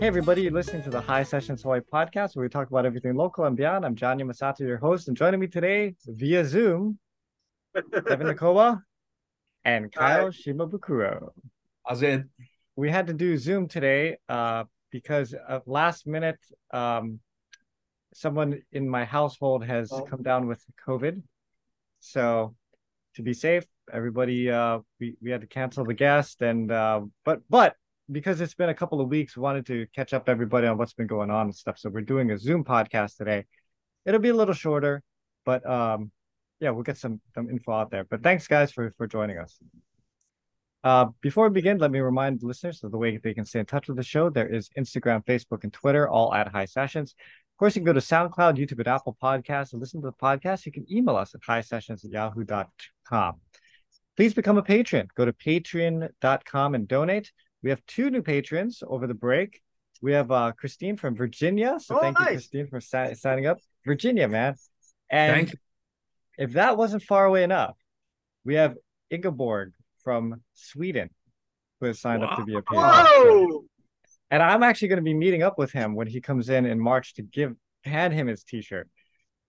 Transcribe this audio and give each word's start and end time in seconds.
Hey, 0.00 0.06
everybody, 0.06 0.42
you're 0.42 0.52
listening 0.52 0.82
to 0.84 0.90
the 0.90 1.00
High 1.00 1.22
Sessions 1.22 1.62
Hawaii 1.62 1.80
podcast 1.80 2.36
where 2.36 2.44
we 2.44 2.48
talk 2.48 2.68
about 2.68 2.86
everything 2.86 3.14
local 3.14 3.44
and 3.44 3.56
beyond. 3.56 3.84
I'm 3.84 3.94
Jon 3.96 4.18
Yamasato, 4.18 4.60
your 4.60 4.76
host, 4.78 5.08
and 5.08 5.16
joining 5.16 5.40
me 5.40 5.46
today 5.46 5.94
via 6.06 6.44
Zoom, 6.44 6.98
Devon 7.74 8.26
Nekoba 8.28 8.82
and 9.64 9.92
Kyle 9.92 10.26
Hi. 10.26 10.28
Shimabukuro. 10.30 11.30
How's 11.86 12.02
it? 12.02 12.24
We 12.76 12.90
had 12.90 13.06
to 13.08 13.12
do 13.12 13.36
Zoom 13.36 13.68
today 13.68 14.18
uh, 14.28 14.64
because 14.90 15.34
of 15.48 15.62
last 15.66 16.06
minute, 16.06 16.38
um, 16.72 17.20
someone 18.12 18.60
in 18.72 18.88
my 18.88 19.04
household 19.04 19.64
has 19.64 19.92
Oh. 19.92 20.02
come 20.02 20.22
down 20.22 20.46
with 20.48 20.64
COVID. 20.86 21.22
So 22.00 22.54
to 23.14 23.22
be 23.22 23.34
safe, 23.34 23.64
everybody, 23.92 24.50
uh, 24.50 24.80
we, 25.00 25.16
we 25.20 25.30
had 25.30 25.40
to 25.40 25.46
cancel 25.46 25.84
the 25.84 25.94
guest 25.94 26.42
and, 26.42 26.70
uh, 26.70 27.02
but, 27.24 27.40
but 27.48 27.74
because 28.10 28.40
it's 28.40 28.54
been 28.54 28.68
a 28.68 28.74
couple 28.74 29.00
of 29.00 29.08
weeks, 29.08 29.36
we 29.36 29.42
wanted 29.42 29.66
to 29.66 29.86
catch 29.94 30.12
up 30.12 30.28
everybody 30.28 30.66
on 30.66 30.78
what's 30.78 30.94
been 30.94 31.06
going 31.06 31.30
on 31.30 31.46
and 31.46 31.54
stuff. 31.54 31.78
So 31.78 31.90
we're 31.90 32.00
doing 32.00 32.30
a 32.30 32.38
Zoom 32.38 32.64
podcast 32.64 33.16
today. 33.16 33.44
It'll 34.06 34.20
be 34.20 34.30
a 34.30 34.34
little 34.34 34.54
shorter, 34.54 35.02
but 35.44 35.68
um, 35.68 36.10
yeah, 36.60 36.70
we'll 36.70 36.82
get 36.82 36.96
some 36.96 37.20
some 37.34 37.50
info 37.50 37.72
out 37.72 37.90
there. 37.90 38.04
But 38.04 38.22
thanks, 38.22 38.46
guys, 38.46 38.72
for 38.72 38.92
for 38.96 39.06
joining 39.06 39.38
us. 39.38 39.58
Uh, 40.84 41.06
before 41.20 41.48
we 41.48 41.52
begin, 41.52 41.78
let 41.78 41.90
me 41.90 41.98
remind 42.00 42.42
listeners 42.42 42.82
of 42.82 42.92
the 42.92 42.98
way 42.98 43.16
they 43.16 43.34
can 43.34 43.44
stay 43.44 43.60
in 43.60 43.66
touch 43.66 43.88
with 43.88 43.96
the 43.96 44.02
show. 44.02 44.30
There 44.30 44.48
is 44.48 44.70
Instagram, 44.78 45.24
Facebook, 45.24 45.64
and 45.64 45.72
Twitter, 45.72 46.08
all 46.08 46.32
at 46.32 46.48
High 46.48 46.66
Sessions. 46.66 47.14
Of 47.58 47.60
course, 47.60 47.74
you 47.74 47.80
can 47.80 47.86
go 47.86 47.92
to 47.92 47.98
SoundCloud, 47.98 48.56
YouTube, 48.56 48.78
and 48.78 48.86
Apple 48.86 49.16
Podcasts 49.20 49.72
and 49.72 49.80
listen 49.80 50.00
to 50.00 50.06
the 50.06 50.12
podcast. 50.12 50.64
You 50.64 50.70
can 50.70 50.86
email 50.88 51.16
us 51.16 51.34
at 51.34 51.40
highsessions 51.40 52.04
at 52.04 52.12
yahoo.com. 52.12 53.40
Please 54.16 54.32
become 54.32 54.58
a 54.58 54.62
patron. 54.62 55.08
Go 55.16 55.24
to 55.24 55.32
patreon.com 55.32 56.74
and 56.76 56.86
donate. 56.86 57.32
We 57.64 57.70
have 57.70 57.84
two 57.86 58.10
new 58.10 58.22
patrons 58.22 58.84
over 58.86 59.08
the 59.08 59.14
break. 59.14 59.60
We 60.00 60.12
have 60.12 60.30
uh, 60.30 60.52
Christine 60.52 60.96
from 60.96 61.16
Virginia. 61.16 61.80
So 61.80 61.96
Oh, 61.96 62.00
thank 62.00 62.16
you. 62.20 62.26
Christine, 62.26 62.68
for 62.68 62.80
si- 62.80 63.14
signing 63.14 63.46
up. 63.46 63.58
Virginia, 63.84 64.28
man. 64.28 64.54
And 65.10 65.48
Thank 65.48 65.58
if 66.38 66.52
that 66.52 66.76
wasn't 66.76 67.02
far 67.02 67.24
away 67.24 67.42
enough, 67.42 67.76
we 68.44 68.54
have 68.54 68.76
Ingeborg 69.10 69.72
from 70.04 70.42
Sweden 70.54 71.10
who 71.80 71.86
has 71.86 71.98
signed 72.00 72.22
up 72.22 72.36
to 72.36 72.44
be 72.44 72.54
a 72.54 72.62
patron. 72.62 72.84
Whoa! 72.84 73.64
And 74.30 74.42
I'm 74.42 74.62
actually 74.62 74.88
going 74.88 74.98
to 74.98 75.02
be 75.02 75.14
meeting 75.14 75.42
up 75.42 75.58
with 75.58 75.72
him 75.72 75.94
when 75.94 76.06
he 76.06 76.20
comes 76.20 76.48
in 76.48 76.66
in 76.66 76.78
March 76.78 77.14
to 77.14 77.22
give 77.22 77.54
hand 77.84 78.12
him 78.12 78.26
his 78.26 78.44
t-shirt. 78.44 78.88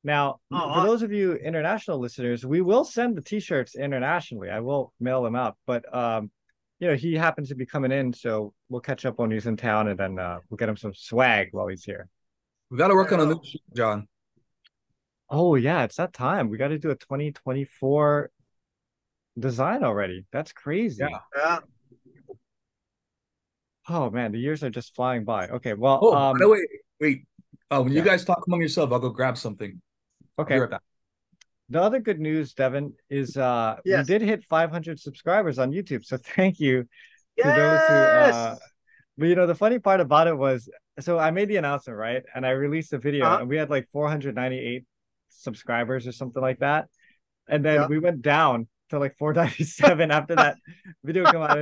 Now, 0.03 0.39
Oh, 0.52 0.75
for 0.75 0.88
those 0.88 1.02
of 1.02 1.11
you 1.11 1.33
international 1.33 1.99
listeners, 1.99 2.45
we 2.45 2.61
will 2.61 2.85
send 2.85 3.17
the 3.17 3.22
t-shirts 3.22 3.75
internationally. 3.75 4.50
I 4.50 4.61
will 4.61 4.94
mail 5.00 5.22
them 5.23 5.35
out, 5.35 5.57
but 5.67 5.94
um, 5.94 6.31
you 6.80 6.88
know, 6.88 6.95
he 6.95 7.16
happens 7.16 7.50
to 7.50 7.55
be 7.55 7.66
coming 7.66 7.91
in, 7.91 8.13
so 8.13 8.53
we'll 8.69 8.80
catch 8.80 9.05
up 9.05 9.19
when 9.19 9.31
he's 9.31 9.45
in 9.45 9.57
town, 9.57 9.89
and 9.89 10.00
then 10.00 10.17
uh, 10.17 10.39
we'll 10.50 10.55
get 10.55 10.69
him 10.69 10.77
some 10.77 10.94
swag 10.94 11.50
while 11.52 11.67
he's 11.67 11.83
here. 11.83 12.07
We 12.72 12.77
got 12.77 12.88
to 12.88 12.95
work 12.95 13.11
on 13.11 13.19
a 13.19 13.25
new 13.25 13.41
shoot, 13.44 13.61
John. 13.75 14.07
Oh 15.30 15.55
yeah, 15.55 15.83
it's 15.83 15.97
that 15.97 16.13
time. 16.13 16.50
We 16.50 16.57
got 16.57 16.69
to 16.69 16.80
do 16.80 16.91
a 16.91 16.95
2024 16.95 18.31
design 19.38 19.83
already. 19.83 20.25
That's 20.31 20.53
crazy. 20.53 21.03
Yeah. 21.03 21.17
Yeah. 21.35 21.59
Oh 23.89 24.09
man, 24.09 24.31
the 24.31 24.39
years 24.39 24.63
are 24.63 24.69
just 24.69 24.95
flying 24.95 25.23
by. 25.25 25.47
Okay, 25.47 25.73
well, 25.73 25.99
Oh, 26.01 26.13
um, 26.15 26.33
by 26.37 26.39
the 26.45 26.49
way, 26.49 26.59
wait. 26.99 27.25
Uh, 27.71 27.81
when 27.81 27.91
yeah. 27.91 27.99
you 27.99 28.05
guys 28.05 28.23
talk 28.23 28.45
among 28.47 28.61
yourself, 28.61 28.91
I'll 28.91 28.99
go 28.99 29.09
grab 29.09 29.37
something. 29.37 29.81
Okay. 30.37 30.57
right 30.59 30.69
back. 30.69 30.81
The 31.69 31.81
other 31.81 31.99
good 31.99 32.19
news, 32.19 32.53
Devon, 32.53 32.93
is 33.09 33.37
uh 33.37 33.77
Yes. 33.85 34.07
we 34.07 34.13
did 34.17 34.21
hit 34.23 34.43
500 34.45 34.99
subscribers 34.99 35.59
on 35.59 35.71
YouTube. 35.71 36.03
So 36.05 36.17
thank 36.35 36.59
you 36.59 36.87
to 37.37 37.43
those 37.43 37.79
who 37.87 37.93
Yes. 37.93 38.33
uh 38.35 38.55
but 39.17 39.25
you 39.27 39.35
know 39.35 39.45
the 39.47 39.55
funny 39.55 39.79
part 39.79 39.99
about 39.99 40.27
it 40.27 40.38
was 40.38 40.69
so 40.99 41.19
I 41.19 41.31
made 41.31 41.47
the 41.49 41.57
announcement, 41.57 41.97
right? 41.99 42.23
And 42.33 42.45
I 42.45 42.51
released 42.51 42.91
the 42.91 42.97
video 42.97 43.25
Uh-huh. 43.25 43.39
and 43.41 43.49
we 43.49 43.57
had 43.57 43.69
like 43.69 43.88
498 43.91 44.85
subscribers 45.29 46.07
or 46.07 46.11
something 46.11 46.41
like 46.41 46.59
that. 46.59 46.88
And 47.47 47.63
then 47.63 47.81
Yeah. 47.81 47.88
we 47.88 47.99
went 47.99 48.22
down 48.22 48.67
to 48.89 48.97
like 48.99 49.16
497 49.17 50.09
after 50.11 50.35
that 50.35 50.55
video 51.03 51.25
came 51.31 51.41
out. 51.41 51.57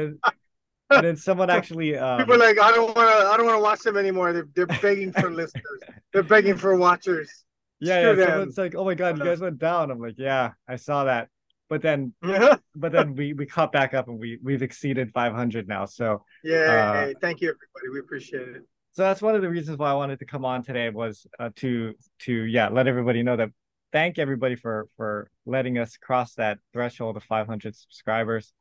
And, 0.90 1.06
then 1.06 1.18
someone 1.18 1.50
actually 1.50 1.98
um, 1.98 2.20
People 2.20 2.36
are 2.36 2.38
like, 2.38 2.60
I 2.60 2.72
don't 2.72 2.96
want 2.96 3.10
to. 3.10 3.28
I 3.28 3.36
don't 3.36 3.46
want 3.46 3.58
to 3.58 3.62
watch 3.64 3.82
them 3.82 3.98
anymore. 3.98 4.32
They're 4.32 4.48
they're 4.56 4.68
begging 4.82 5.12
for 5.12 5.30
listeners. 5.42 5.82
They're 6.14 6.24
begging 6.24 6.56
for 6.58 6.76
watchers. 6.78 7.44
yeah, 7.80 8.00
screw 8.02 8.22
yeah, 8.24 8.30
someone's 8.30 8.58
like, 8.58 8.74
"Oh 8.76 8.86
my 8.86 8.96
god, 8.96 9.18
you 9.18 9.24
guys 9.24 9.42
went 9.42 9.60
down." 9.60 9.92
I'm 9.92 10.00
like, 10.00 10.16
"Yeah, 10.18 10.52
I 10.68 10.78
saw 10.78 11.04
that." 11.04 11.28
But 11.70 11.82
then 11.82 12.14
but 12.76 12.92
then 12.94 13.16
we 13.16 13.34
we 13.34 13.46
caught 13.46 13.74
back 13.74 13.94
up 13.94 14.08
and 14.08 14.18
we 14.18 14.40
we've 14.42 14.62
exceeded 14.64 15.12
500 15.12 15.68
now. 15.68 15.86
So 15.86 16.14
Uh, 16.14 16.18
hey, 16.46 17.16
thank 17.22 17.42
you, 17.42 17.50
everybody. 17.50 17.90
We 17.92 18.00
appreciate 18.00 18.48
it. 18.48 18.64
so 18.94 19.02
that's 19.04 19.22
one 19.22 19.36
of 19.36 19.42
the 19.42 19.50
reasons 19.50 19.78
why 19.78 19.92
I 19.92 19.94
wanted 19.94 20.20
to 20.20 20.26
come 20.26 20.46
on 20.46 20.64
today 20.64 20.90
was 20.90 21.28
uh, 21.38 21.50
to 21.58 21.94
to 22.20 22.34
yeah 22.34 22.70
let 22.70 22.88
everybody 22.88 23.24
know 23.24 23.36
that 23.36 23.50
thank 23.92 24.18
everybody 24.18 24.56
for 24.56 24.88
for 24.96 25.30
letting 25.46 25.78
us 25.78 25.98
cross 25.98 26.36
that 26.36 26.60
threshold 26.72 27.18
of 27.18 27.24
500 27.26 27.76
subscribers. 27.76 28.54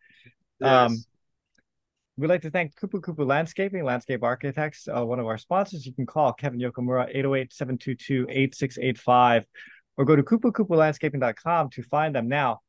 Um, 0.60 0.93
Yes. 0.94 1.06
We'd 2.19 2.28
like 2.28 2.43
to 2.43 2.50
thank 2.50 2.75
Kupu 2.77 3.00
Kupu 3.00 3.27
Landscaping, 3.27 3.84
Landscape 3.84 4.22
Architects, 4.22 4.88
uh, 4.88 5.04
one 5.04 5.21
of 5.21 5.27
our 5.27 5.37
sponsors. 5.37 5.84
You 5.84 5.93
can 5.93 6.06
call 6.06 6.32
Kevin 6.32 6.60
Yokomura 6.60 7.15
808-722-8685 7.15 9.44
or 9.99 10.04
go 10.04 10.16
to 10.16 10.22
kupukupulandscaping.com 10.22 11.71
to 11.71 11.82
find 11.82 12.15
them. 12.15 12.28
Now, 12.28 12.60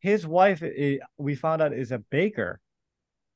his 0.00 0.26
wife, 0.26 0.62
i- 0.62 0.98
we 1.16 1.34
found 1.34 1.62
out, 1.62 1.72
is 1.72 1.92
a 1.92 1.98
baker, 1.98 2.60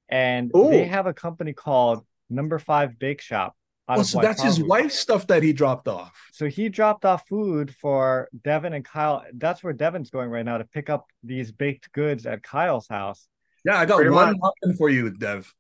and 0.08 0.50
they 0.70 0.84
have 0.84 1.06
a 1.06 1.14
company 1.14 1.52
called 1.52 2.04
Number 2.28 2.58
Five 2.58 2.98
Bake 2.98 3.20
Shop. 3.20 3.56
Oh, 3.88 3.96
so 4.04 4.20
that's 4.20 4.42
his 4.42 4.58
wife's 4.68 4.98
stuff 4.98 5.26
that 5.28 5.42
he 5.42 5.52
dropped 5.52 5.88
off. 5.88 6.28
So 6.32 6.46
he 6.48 6.68
dropped 6.68 7.04
off 7.04 7.26
food 7.26 7.74
for 7.74 8.28
Devon 8.44 8.72
and 8.72 8.84
Kyle. 8.84 9.24
That's 9.34 9.64
where 9.64 9.72
Devon's 9.72 10.10
going 10.10 10.30
right 10.30 10.44
now 10.44 10.58
to 10.58 10.64
pick 10.64 10.90
up 10.90 11.06
these 11.24 11.50
baked 11.50 11.90
goods 11.92 12.24
at 12.26 12.42
Kyle's 12.42 12.86
house. 12.88 13.26
Yeah, 13.65 13.78
I 13.78 13.87
got 13.87 13.97
Pretty 13.97 14.10
one 14.10 14.32
much. 14.32 14.37
muffin 14.38 14.76
for 14.76 14.88
you, 14.88 15.10
Dev. 15.10 15.53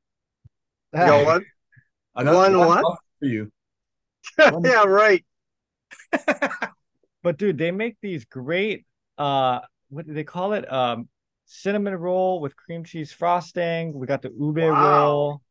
You 0.92 1.04
know 1.06 1.20
what? 1.20 1.42
I 2.14 2.24
got 2.24 2.34
One 2.34 2.56
what? 2.58 2.80
muffin 2.80 2.98
for 3.20 3.26
you. 3.26 3.52
yeah, 4.64 4.84
right. 4.84 5.24
But 7.22 7.38
dude, 7.38 7.58
they 7.58 7.70
make 7.70 7.96
these 8.00 8.24
great 8.24 8.86
uh 9.18 9.60
what 9.90 10.06
do 10.06 10.14
they 10.14 10.24
call 10.24 10.52
it? 10.54 10.70
Um 10.72 11.08
cinnamon 11.46 11.94
roll 11.96 12.40
with 12.40 12.56
cream 12.56 12.84
cheese 12.84 13.12
frosting. 13.12 13.92
We 13.92 14.06
got 14.06 14.22
the 14.22 14.30
ube 14.30 14.58
Wow. 14.58 14.76
roll 14.78 15.42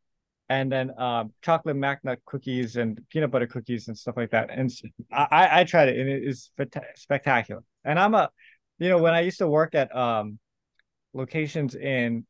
and 0.50 0.72
then 0.72 0.98
um 1.00 1.34
chocolate 1.42 1.76
mac 1.76 2.04
nut 2.04 2.20
cookies 2.26 2.78
and 2.78 3.00
peanut 3.10 3.32
butter 3.32 3.48
cookies 3.48 3.88
and 3.88 3.98
stuff 3.98 4.18
like 4.18 4.32
that. 4.32 4.50
And 4.52 4.72
I, 5.12 5.62
I 5.62 5.64
tried 5.66 5.90
it 5.90 6.00
and 6.00 6.10
it 6.10 6.24
is 6.24 6.52
specta- 6.58 6.86
spectacular. 6.98 7.64
And 7.86 8.00
I'm 8.00 8.16
a 8.16 8.30
you 8.80 8.90
know 8.90 8.98
when 9.00 9.14
I 9.14 9.22
used 9.22 9.40
to 9.40 9.48
work 9.48 9.76
at 9.76 9.96
um 9.96 10.40
locations 11.14 11.76
in 11.76 12.26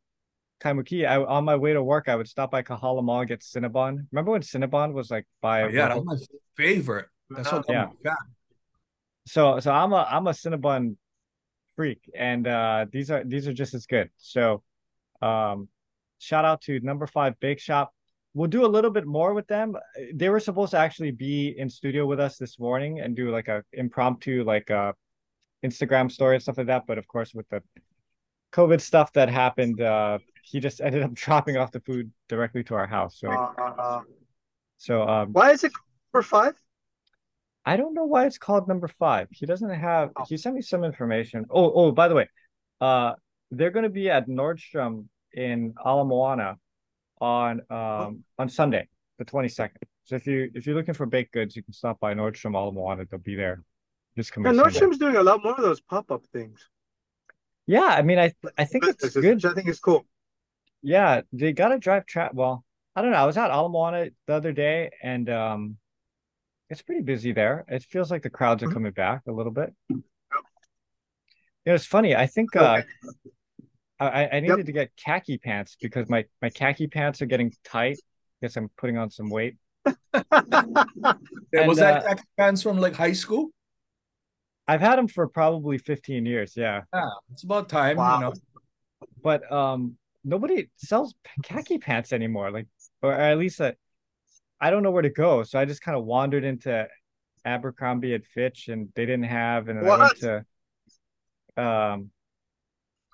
Kaimuki, 0.62 1.08
I 1.08 1.18
on 1.18 1.46
my 1.46 1.56
way 1.56 1.74
to 1.74 1.82
work 1.82 2.10
I 2.10 2.16
would 2.16 2.28
stop 2.28 2.52
by 2.52 2.64
Kahala 2.64 3.04
Mall 3.04 3.22
and 3.22 3.30
get 3.30 3.42
Cinnabon. 3.42 4.08
Remember 4.12 4.32
when 4.32 4.42
Cinnabon 4.42 4.94
was 4.94 5.10
like 5.10 5.26
by 5.42 5.64
Oh, 5.64 5.68
yeah, 5.68 5.88
that 5.90 6.04
was 6.04 6.06
my 6.06 6.38
favorite. 6.58 7.08
That's 7.30 7.52
what 7.52 7.66
Yeah. 7.70 7.88
so 9.26 9.60
so 9.60 9.72
I'm 9.72 9.94
a 9.94 10.08
I'm 10.10 10.28
a 10.28 10.32
Cinnabon 10.32 10.96
freak, 11.76 12.12
and 12.14 12.46
uh, 12.46 12.86
these 12.92 13.10
are 13.10 13.24
these 13.24 13.48
are 13.48 13.54
just 13.54 13.74
as 13.74 13.86
good. 13.86 14.10
So, 14.18 14.64
um, 15.22 15.70
shout 16.18 16.44
out 16.44 16.62
to 16.64 16.80
Number 16.82 17.08
Five 17.08 17.40
Bake 17.40 17.62
Shop. 17.62 17.94
We'll 18.34 18.50
do 18.50 18.66
a 18.66 18.68
little 18.76 18.92
bit 18.92 19.06
more 19.06 19.34
with 19.34 19.48
them. 19.48 19.76
They 20.14 20.28
were 20.28 20.42
supposed 20.42 20.72
to 20.72 20.78
actually 20.78 21.12
be 21.12 21.56
in 21.58 21.70
studio 21.70 22.06
with 22.06 22.20
us 22.20 22.38
this 22.38 22.60
morning 22.60 23.00
and 23.00 23.16
do 23.16 23.32
like 23.32 23.48
a 23.48 23.64
impromptu 23.72 24.44
like 24.44 24.70
uh 24.70 24.92
Instagram 25.64 26.12
story 26.12 26.36
and 26.36 26.44
stuff 26.44 26.58
like 26.58 26.68
that. 26.68 26.84
But 26.86 26.98
of 26.98 27.08
course, 27.08 27.34
with 27.34 27.48
the 27.48 27.64
COVID 28.52 28.82
stuff 28.82 29.14
that 29.14 29.30
happened, 29.30 29.80
uh, 29.82 30.20
he 30.50 30.60
just 30.60 30.82
ended 30.82 31.04
up 31.04 31.14
dropping 31.24 31.58
off 31.58 31.72
the 31.72 31.80
food 31.82 32.12
directly 32.28 32.64
to 32.66 32.76
our 32.76 32.88
house. 32.88 33.20
So 33.20 33.30
Uh, 33.30 34.02
so 34.78 35.08
um, 35.08 35.34
why 35.34 35.52
is 35.52 35.64
it 35.64 35.74
for 36.12 36.22
five? 36.24 36.56
I 37.66 37.78
don't 37.78 37.94
know 37.94 38.06
why 38.06 38.26
it's 38.26 38.38
called 38.38 38.68
number 38.68 38.88
five. 38.88 39.28
He 39.32 39.46
doesn't 39.46 39.70
have. 39.70 40.10
Oh. 40.16 40.24
He 40.28 40.38
sent 40.38 40.56
me 40.56 40.62
some 40.62 40.84
information. 40.84 41.46
Oh, 41.50 41.72
oh, 41.74 41.92
by 41.92 42.08
the 42.08 42.16
way, 42.16 42.28
uh, 42.82 43.14
they're 43.52 43.70
going 43.72 43.84
to 43.84 43.90
be 43.90 44.10
at 44.10 44.28
Nordstrom 44.28 45.06
in 45.34 45.74
Ala 45.86 46.06
Moana 46.06 46.58
on 47.22 47.62
um 47.70 48.24
on 48.40 48.50
Sunday, 48.50 48.88
the 49.20 49.26
twenty 49.26 49.50
second. 49.50 49.82
So 50.06 50.16
if 50.16 50.26
you 50.26 50.50
if 50.56 50.66
you're 50.66 50.76
looking 50.76 50.96
for 50.96 51.06
baked 51.06 51.34
goods, 51.34 51.56
you 51.56 51.62
can 51.62 51.74
stop 51.74 52.00
by 52.00 52.14
Nordstrom 52.14 52.56
Ala 52.56 52.72
Moana. 52.72 53.06
They'll 53.06 53.20
be 53.20 53.36
there. 53.36 53.62
Just 54.16 54.32
Yeah, 54.32 54.36
coming. 54.36 54.56
Sunday. 54.56 54.80
Nordstrom's 54.80 54.98
doing 54.98 55.18
a 55.18 55.24
lot 55.24 55.44
more 55.44 55.54
of 55.54 55.62
those 55.62 55.82
pop 55.82 56.10
up 56.10 56.26
things. 56.34 56.68
Yeah, 57.68 57.86
I 58.00 58.02
mean, 58.02 58.18
I 58.18 58.34
I 58.58 58.66
think 58.66 58.86
it's 58.88 59.16
good. 59.16 59.46
I 59.46 59.54
think 59.54 59.68
is 59.68 59.80
cool. 59.80 60.08
Yeah, 60.82 61.22
they 61.34 61.52
got 61.54 61.70
to 61.70 61.78
drive 61.78 62.06
track. 62.06 62.32
Well, 62.34 62.64
I 62.96 63.02
don't 63.02 63.12
know. 63.12 63.18
I 63.18 63.26
was 63.26 63.38
at 63.38 63.52
Ala 63.52 63.70
Moana 63.70 64.10
the 64.28 64.34
other 64.34 64.52
day, 64.52 64.92
and 65.04 65.30
um, 65.30 65.78
it's 66.70 66.82
pretty 66.82 67.02
busy 67.02 67.32
there. 67.34 67.66
It 67.68 67.84
feels 67.84 68.10
like 68.12 68.24
the 68.24 68.30
crowds 68.30 68.64
are 68.64 68.68
Mhm. 68.68 68.74
coming 68.74 68.92
back 68.92 69.24
a 69.28 69.32
little 69.32 69.52
bit. 69.52 69.74
It 71.66 71.72
was 71.72 71.86
funny. 71.86 72.16
I 72.16 72.26
think 72.26 72.56
uh, 72.56 72.82
I, 74.00 74.30
I 74.32 74.40
needed 74.40 74.66
to 74.66 74.72
get 74.72 74.96
khaki 74.96 75.38
pants 75.38 75.76
because 75.80 76.10
my 76.10 76.26
my 76.42 76.50
khaki 76.50 76.88
pants 76.88 77.22
are 77.22 77.26
getting 77.26 77.54
tight. 77.64 77.98
I 78.00 78.46
Guess 78.46 78.56
I'm 78.56 78.70
putting 78.78 78.98
on 78.98 79.12
some 79.12 79.30
weight. 79.30 79.58
Yeah, 81.52 81.68
was 81.68 81.78
that 81.80 82.04
uh, 82.04 82.08
khaki 82.08 82.24
pants 82.38 82.64
from 82.64 82.80
like 82.80 82.96
high 82.96 83.12
school? 83.14 83.50
I've 84.68 84.82
had 84.82 84.98
them 84.98 85.08
for 85.08 85.28
probably 85.28 85.78
15 85.78 86.26
years. 86.26 86.54
Yeah, 86.56 86.84
Yeah, 86.94 87.10
it's 87.32 87.44
about 87.44 87.70
time. 87.70 87.98
Wow. 87.98 88.14
You 88.14 88.20
know, 88.26 88.34
but 89.22 89.52
um, 89.52 89.98
nobody 90.24 90.70
sells 90.78 91.14
khaki 91.44 91.78
pants 91.78 92.14
anymore. 92.14 92.52
Like, 92.52 92.68
or 93.02 93.14
at 93.14 93.38
least 93.38 93.62
I 93.62 94.70
don't 94.70 94.84
know 94.84 94.92
where 94.92 95.02
to 95.04 95.10
go. 95.10 95.44
So 95.44 95.60
I 95.60 95.66
just 95.66 95.82
kind 95.82 95.98
of 95.98 96.06
wandered 96.06 96.44
into 96.44 96.88
Abercrombie 97.46 98.14
and 98.14 98.26
Fitch, 98.26 98.68
and 98.68 98.90
they 98.96 99.06
didn't 99.06 99.26
have. 99.26 99.70
And 99.70 99.80
then 99.80 99.90
I 99.90 99.98
went 99.98 100.18
to 100.18 100.46
um, 101.58 102.12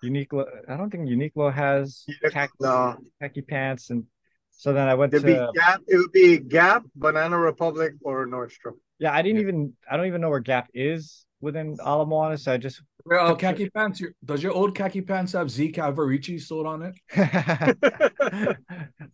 Uniqlo. 0.03 0.45
I 0.67 0.77
don't 0.77 0.89
think 0.89 1.07
Uniqlo 1.07 1.53
has 1.53 2.05
khaki, 2.31 2.53
no, 2.59 2.97
khaki 3.21 3.41
pants, 3.41 3.89
and 3.89 4.05
so 4.51 4.73
then 4.73 4.87
I 4.87 4.95
went 4.95 5.13
it'd 5.13 5.25
be 5.25 5.33
to. 5.35 5.51
Gap. 5.53 5.81
It 5.87 5.97
would 5.97 6.11
be 6.11 6.37
Gap, 6.37 6.83
Banana 6.95 7.37
Republic, 7.37 7.93
or 8.01 8.25
Nordstrom. 8.25 8.73
Yeah, 8.99 9.13
I 9.13 9.21
didn't 9.21 9.37
Yeah. 9.37 9.43
even. 9.43 9.73
I 9.89 9.97
don't 9.97 10.07
even 10.07 10.21
know 10.21 10.29
where 10.29 10.39
Gap 10.39 10.69
is 10.73 11.25
within 11.45 11.77
Ala 11.79 12.05
Moana, 12.05 12.37
so 12.37 12.51
I 12.53 12.57
just. 12.57 12.81
well, 13.05 13.29
Took- 13.29 13.39
khaki 13.39 13.69
pants. 13.69 14.01
Your, 14.01 14.11
does 14.25 14.41
your 14.43 14.51
old 14.51 14.75
khaki 14.75 15.01
pants 15.01 15.31
have 15.33 15.49
Z 15.49 15.71
Cavaricci 15.71 16.41
sold 16.41 16.65
on 16.65 16.81
it? 16.91 16.95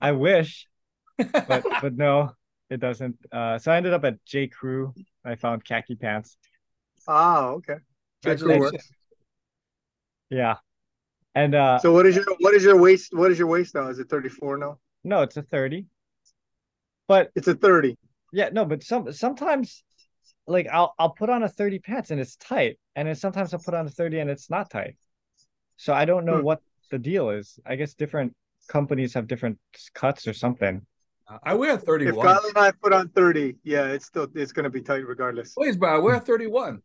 I 0.02 0.12
wish, 0.14 0.68
but 1.18 1.64
but 1.82 1.94
no, 1.96 2.32
it 2.70 2.80
doesn't. 2.80 3.18
Uh, 3.32 3.60
so 3.60 3.72
I 3.72 3.78
ended 3.78 3.94
up 3.94 4.04
at 4.06 4.24
J 4.26 4.48
Crew. 4.48 4.94
I 5.24 5.36
found 5.36 5.64
khaki 5.66 5.96
pants. 5.96 6.38
Ah, 7.08 7.50
okay. 7.60 7.76
J. 8.24 8.38
Crew 8.38 8.48
Congratulations. 8.48 8.90
Yeah, 10.30 10.56
and 11.36 11.54
uh, 11.54 11.80
So 11.80 11.92
what 11.92 12.06
is 12.06 12.16
your 12.16 12.26
what 12.40 12.54
is 12.54 12.64
your 12.64 12.80
waist? 12.80 13.14
What 13.14 13.32
is 13.32 13.38
your 13.38 13.48
waist 13.48 13.76
now? 13.76 13.90
Is 13.90 14.00
it 14.00 14.10
34 14.10 14.58
now? 14.58 14.80
no, 15.04 15.22
it's 15.24 15.38
a 15.38 15.42
thirty. 15.44 15.86
But 17.08 17.30
It's 17.36 17.50
a 17.50 17.56
30. 17.56 17.98
yeah, 18.32 18.50
no, 18.54 18.64
but 18.64 18.84
some 18.84 19.12
sometimes, 19.12 19.84
like 20.52 20.68
I'll 20.72 20.94
I'll 21.00 21.10
put 21.12 21.30
on 21.30 21.44
a 21.44 21.50
thirty 21.50 21.80
pants 21.80 22.12
and 22.12 22.20
it's 22.20 22.36
tight, 22.36 22.78
and 22.96 23.08
then 23.08 23.16
sometimes 23.16 23.54
I'll 23.54 23.60
put 23.60 23.74
on 23.74 23.86
a 23.88 23.90
thirty 23.90 24.20
and 24.20 24.30
it's 24.30 24.50
not 24.50 24.70
tight. 24.70 24.96
So 25.78 25.94
I 25.94 26.06
don't 26.06 26.26
know 26.26 26.38
Hmm. 26.40 26.44
what 26.46 26.62
the 26.92 27.00
deal 27.00 27.30
is. 27.30 27.60
I 27.66 27.76
guess 27.76 27.94
different 27.96 28.36
companies 28.68 29.14
have 29.16 29.28
different 29.28 29.58
cuts 29.94 30.28
or 30.28 30.34
something. 30.34 30.86
I 31.44 31.54
wear 31.54 31.76
If 31.76 31.84
31. 31.84 32.26
Kyle 32.28 32.42
and 32.46 32.58
I 32.58 32.72
put 32.72 32.92
on 32.92 33.08
30, 33.10 33.56
yeah, 33.64 33.86
it's 33.88 34.06
still 34.06 34.28
it's 34.36 34.52
gonna 34.52 34.70
be 34.70 34.82
tight 34.82 35.08
regardless. 35.08 35.54
Wait, 35.56 35.80
but 35.80 35.90
I 35.90 35.98
wear 35.98 36.20
31. 36.20 36.82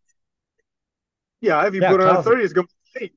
Yeah, 1.40 1.66
if 1.66 1.74
you 1.74 1.80
Yeah, 1.82 1.90
put 1.90 2.00
on 2.00 2.14
Kyle's- 2.14 2.24
30, 2.24 2.42
it's 2.44 2.52
gonna 2.52 2.68
be 2.94 3.00
tight. 3.00 3.12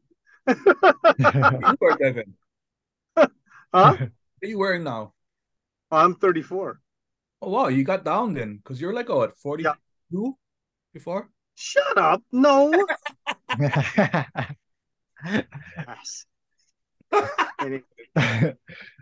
You 1.19 1.77
wear, 1.79 1.97
Devon? 1.97 2.33
Huh? 3.71 3.95
What 3.97 4.01
are 4.43 4.47
you 4.47 4.57
wearing 4.57 4.83
now? 4.83 5.13
I'm 5.91 6.15
34. 6.15 6.81
Oh 7.43 7.49
wow, 7.51 7.67
you 7.67 7.83
got 7.83 8.03
down 8.03 8.33
then, 8.33 8.57
because 8.57 8.81
you're 8.81 8.93
like 8.93 9.09
oh, 9.11 9.19
what 9.43 9.61
42 10.11 10.35
before? 10.93 11.29
Shut 11.55 11.97
up. 11.97 12.21
No. 12.31 12.85
Yes. 15.77 16.25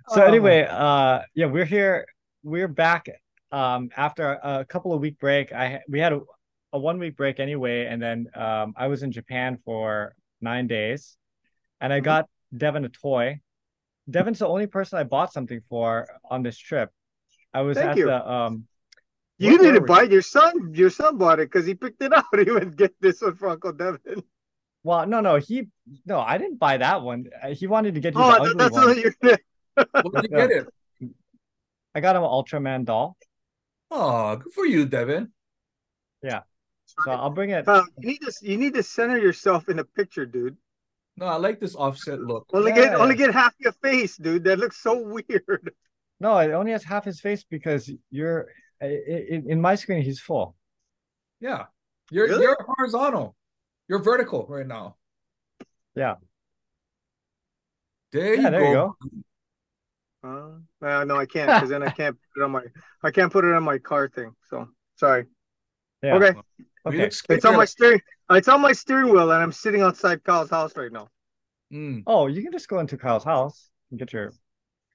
So 0.09 0.23
anyway, 0.23 0.65
uh 0.69 1.19
yeah, 1.35 1.47
we're 1.47 1.65
here. 1.65 2.05
We're 2.41 2.69
back 2.69 3.07
um 3.51 3.89
after 3.97 4.39
a 4.41 4.63
couple 4.65 4.93
of 4.93 5.01
week 5.01 5.19
break. 5.19 5.51
I 5.51 5.81
we 5.89 5.99
had 5.99 6.13
a, 6.13 6.21
a 6.71 6.79
one 6.79 6.97
week 6.97 7.17
break 7.17 7.39
anyway, 7.41 7.85
and 7.87 8.01
then 8.01 8.27
um 8.33 8.73
I 8.77 8.87
was 8.87 9.03
in 9.03 9.11
Japan 9.11 9.57
for 9.57 10.15
nine 10.41 10.67
days 10.67 11.17
and 11.81 11.91
I 11.91 11.99
Mhm. 11.99 12.03
got 12.05 12.29
Devon 12.55 12.85
a 12.85 12.89
toy. 12.89 13.41
Devon's 14.09 14.39
the 14.39 14.47
only 14.47 14.65
person 14.67 14.97
I 14.97 15.03
bought 15.03 15.33
something 15.33 15.59
for 15.69 16.07
on 16.31 16.41
this 16.41 16.57
trip. 16.57 16.89
I 17.53 17.61
was 17.61 17.77
Thank 17.77 17.91
at 17.91 17.97
you. 17.97 18.05
the 18.05 18.31
um 18.31 18.65
you 19.39 19.57
Where 19.57 19.71
didn't 19.73 19.85
buy 19.87 20.03
it. 20.03 20.11
Your 20.11 20.21
son. 20.21 20.73
Your 20.73 20.89
son 20.89 21.17
bought 21.17 21.39
it 21.39 21.51
because 21.51 21.65
he 21.65 21.75
picked 21.75 22.01
it 22.01 22.13
out. 22.13 22.25
He 22.45 22.51
went 22.51 22.75
get 22.75 22.93
this 23.01 23.21
one 23.21 23.35
for 23.35 23.49
Uncle 23.49 23.73
Devon. 23.73 24.23
well 24.83 25.05
no 25.05 25.19
no 25.21 25.35
he 25.37 25.67
no 26.05 26.19
I 26.19 26.37
didn't 26.37 26.57
buy 26.59 26.77
that 26.77 27.01
one. 27.01 27.25
Uh, 27.43 27.49
He 27.49 27.67
wanted 27.67 27.95
to 27.95 27.99
get 28.01 28.13
you 28.15 28.21
Oh, 28.21 28.27
the 28.27 28.33
I 28.33 28.37
ugly 28.37 28.53
that's 28.57 28.73
one. 28.73 28.85
what 28.87 28.97
you're. 28.97 29.15
Where 29.21 30.21
did 30.21 30.31
you 30.31 30.37
get 30.37 30.51
it? 30.51 30.67
I 31.95 31.99
got 32.01 32.15
him 32.15 32.23
an 32.23 32.29
Ultraman 32.29 32.85
doll. 32.85 33.17
Oh, 33.89 34.35
good 34.35 34.53
for 34.53 34.65
you, 34.65 34.85
Devon. 34.85 35.31
Yeah. 36.21 36.41
So 37.03 37.11
I'll 37.11 37.29
bring 37.29 37.51
it. 37.51 37.65
Kyle, 37.65 37.85
you 37.99 38.07
need 38.09 38.21
to 38.21 38.31
you 38.41 38.57
need 38.57 38.73
to 38.75 38.83
center 38.83 39.17
yourself 39.17 39.69
in 39.69 39.77
the 39.77 39.83
picture, 39.85 40.25
dude. 40.25 40.57
No, 41.15 41.25
I 41.25 41.35
like 41.37 41.59
this 41.59 41.75
offset 41.75 42.19
look. 42.21 42.45
Only 42.53 42.71
Yeah. 42.71 42.75
get 42.89 42.95
only 42.95 43.15
get 43.15 43.33
half 43.33 43.53
your 43.59 43.73
face, 43.83 44.17
dude. 44.17 44.43
That 44.45 44.59
looks 44.59 44.77
so 44.81 44.93
weird. 45.15 45.73
No, 46.19 46.37
it 46.37 46.51
only 46.51 46.71
has 46.71 46.83
half 46.83 47.05
his 47.05 47.19
face 47.19 47.43
because 47.43 47.91
you're 48.09 48.47
in, 48.81 49.49
in 49.49 49.61
my 49.61 49.75
screen. 49.75 50.01
He's 50.03 50.19
full. 50.19 50.55
Yeah. 51.39 51.65
You're 52.11 52.27
Really? 52.27 52.43
you're 52.43 52.57
horizontal. 52.77 53.35
You're 53.87 53.99
vertical 53.99 54.45
right 54.49 54.67
now. 54.67 54.95
Yeah. 55.95 56.15
There 58.11 58.35
Yeah, 58.35 58.41
you 58.41 58.49
there 58.51 58.73
go. 58.73 58.95
you 59.03 59.23
go. 60.23 60.59
Uh, 60.81 61.03
no, 61.05 61.15
I 61.17 61.25
can't 61.25 61.47
because 61.47 61.69
then 61.69 61.83
I 61.83 61.89
can't 61.89 62.17
put 62.33 62.41
it 62.41 62.43
on 62.45 62.51
my 62.51 62.63
I 63.03 63.11
can't 63.11 63.31
put 63.31 63.45
it 63.45 63.53
on 63.53 63.63
my 63.63 63.77
car 63.77 64.09
thing. 64.09 64.35
So 64.49 64.67
sorry. 64.95 65.25
Yeah. 66.03 66.15
Okay, 66.15 66.33
Okay. 66.85 67.03
it's 67.29 67.45
on 67.45 67.55
my 67.55 67.65
steering. 67.65 68.01
It's 68.31 68.47
on 68.47 68.61
my 68.61 68.73
steering 68.73 69.09
wheel, 69.13 69.31
and 69.31 69.41
I'm 69.41 69.51
sitting 69.51 69.81
outside 69.81 70.23
Kyle's 70.23 70.49
house 70.49 70.75
right 70.75 70.91
now. 70.91 71.07
Mm. 71.73 72.03
Oh, 72.05 72.27
you 72.27 72.41
can 72.43 72.51
just 72.51 72.67
go 72.67 72.79
into 72.79 72.97
Kyle's 72.97 73.23
house 73.23 73.69
and 73.89 73.99
get 73.99 74.13
your. 74.13 74.33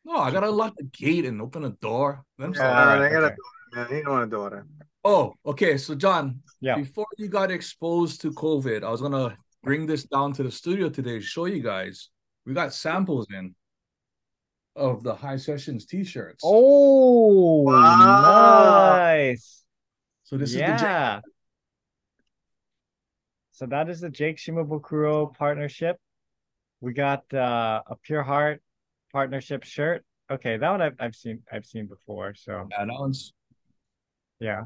No, 0.05 0.17
I 0.17 0.31
gotta 0.31 0.51
lock 0.51 0.75
the 0.77 0.85
gate 0.85 1.25
and 1.25 1.41
open 1.41 1.63
the 1.63 1.71
door. 1.71 2.25
I'm 2.39 2.53
Yeah, 2.53 2.59
sorry. 2.59 2.71
all 2.71 2.87
right, 2.87 3.03
I 3.03 3.13
gotta 3.13 3.27
okay. 3.27 3.37
Do 3.73 3.81
it, 3.81 3.89
man. 3.91 3.97
He 3.99 4.03
don't 4.03 4.13
want 4.13 4.31
to 4.31 4.37
do 4.37 4.47
it. 4.57 4.65
Oh, 5.05 5.35
okay. 5.47 5.77
So, 5.79 5.95
John, 5.95 6.41
Yeah. 6.61 6.77
before 6.77 7.07
you 7.19 7.29
got 7.29 7.51
exposed 7.51 8.21
to 8.23 8.31
COVID, 8.33 8.85
I 8.85 8.91
was 8.91 9.01
gonna 9.01 9.37
bring 9.63 9.87
this 9.87 10.05
down 10.05 10.33
to 10.35 10.43
the 10.43 10.51
studio 10.51 10.89
today 10.89 11.19
to 11.19 11.21
show 11.21 11.47
you 11.47 11.63
guys. 11.63 12.11
We 12.47 12.55
got 12.55 12.73
samples 12.75 13.27
in 13.31 13.55
of 14.75 15.03
the 15.03 15.15
High 15.15 15.37
Sessions 15.37 15.87
t-shirts. 15.87 16.43
Oh, 16.45 17.63
Wow. 17.63 18.97
nice. 18.97 19.65
so 20.25 20.37
this 20.39 20.51
is 20.51 20.55
the 20.57 20.61
J- 20.63 20.67
yeah. 20.67 21.21
So 23.51 23.67
that 23.67 23.89
is 23.89 24.01
the 24.01 24.09
Jake 24.11 24.39
Shimabukuro 24.39 25.35
partnership. 25.37 25.97
We 26.81 26.93
got 26.95 27.33
uh, 27.35 27.83
a 27.87 27.97
Pure 27.97 28.23
Heart 28.25 28.63
partnership 29.13 29.63
shirt. 29.65 30.05
Okay, 30.31 30.57
that 30.57 30.71
one 30.71 30.81
I've, 30.81 30.97
I've 30.99 31.15
seen 31.15 31.43
I've 31.53 31.67
seen 31.67 31.87
before. 31.87 32.35
So 32.35 32.67
Yeah, 32.71 32.85
that 32.87 32.95
one's- 32.99 33.33
yeah. 34.43 34.65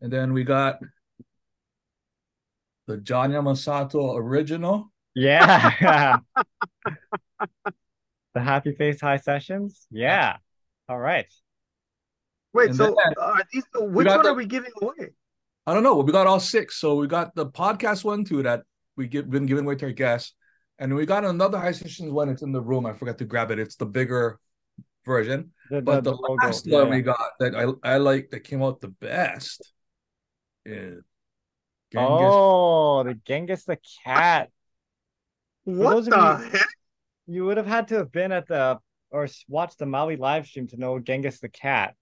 and 0.00 0.12
then 0.12 0.32
we 0.32 0.44
got 0.44 0.78
the 2.86 2.96
John 2.98 3.30
Yamasato 3.32 4.16
original. 4.16 4.92
Yeah. 5.14 6.18
the 8.34 8.40
Happy 8.40 8.72
Face 8.72 9.00
High 9.00 9.18
Sessions. 9.18 9.86
Yeah. 9.90 10.36
All 10.88 10.98
right. 10.98 11.26
Wait, 12.54 12.68
And 12.70 12.76
so 12.76 12.84
then- 12.86 13.14
uh, 13.20 13.24
are 13.24 13.42
these, 13.52 13.64
which 13.74 14.06
one 14.06 14.22
the- 14.22 14.30
are 14.30 14.34
we 14.34 14.46
giving 14.46 14.72
away? 14.80 15.10
I 15.66 15.74
don't 15.74 15.82
know. 15.82 15.96
We 15.96 16.12
got 16.12 16.26
all 16.26 16.40
six. 16.40 16.76
So 16.76 16.96
we 16.96 17.06
got 17.06 17.34
the 17.34 17.46
podcast 17.46 18.04
one 18.04 18.24
too 18.24 18.42
that 18.42 18.62
we 18.96 19.06
get 19.06 19.30
been 19.30 19.46
giving 19.46 19.64
away 19.64 19.76
to 19.76 19.86
our 19.86 19.92
guests. 19.92 20.34
And 20.78 20.94
we 20.94 21.06
got 21.06 21.24
another 21.24 21.58
high 21.58 21.72
sessions 21.72 22.10
one. 22.10 22.28
It's 22.28 22.42
in 22.42 22.52
the 22.52 22.60
room. 22.60 22.86
I 22.86 22.94
forgot 22.94 23.18
to 23.18 23.24
grab 23.24 23.50
it. 23.52 23.58
It's 23.60 23.76
the 23.76 23.86
bigger 23.86 24.38
version. 25.04 25.52
The, 25.70 25.76
the, 25.76 25.82
But 25.82 26.04
the, 26.04 26.12
the 26.12 26.16
logo. 26.16 26.34
last 26.46 26.66
Yeah, 26.66 26.78
one 26.78 26.88
yeah. 26.88 26.94
we 26.96 27.02
got 27.02 27.30
that 27.40 27.54
I 27.54 27.94
I 27.94 27.96
like 27.98 28.30
that 28.30 28.40
came 28.40 28.62
out 28.62 28.80
the 28.80 28.88
best 28.88 29.72
is 30.64 31.02
Genghis. 31.92 32.10
Oh, 32.10 33.02
the 33.04 33.14
Genghis 33.14 33.64
the 33.64 33.78
cat. 34.04 34.50
What 35.64 36.04
the 36.04 36.10
you- 36.16 36.50
heck? 36.50 36.66
You 37.26 37.44
would 37.46 37.56
have 37.56 37.66
had 37.66 37.88
to 37.88 37.96
have 37.96 38.10
been 38.12 38.32
at 38.32 38.48
the 38.48 38.78
or 39.10 39.28
watched 39.48 39.78
the 39.78 39.86
Maui 39.86 40.16
live 40.16 40.46
stream 40.46 40.66
to 40.68 40.76
know 40.76 40.98
Genghis 40.98 41.38
the 41.40 41.48
cat. 41.48 41.94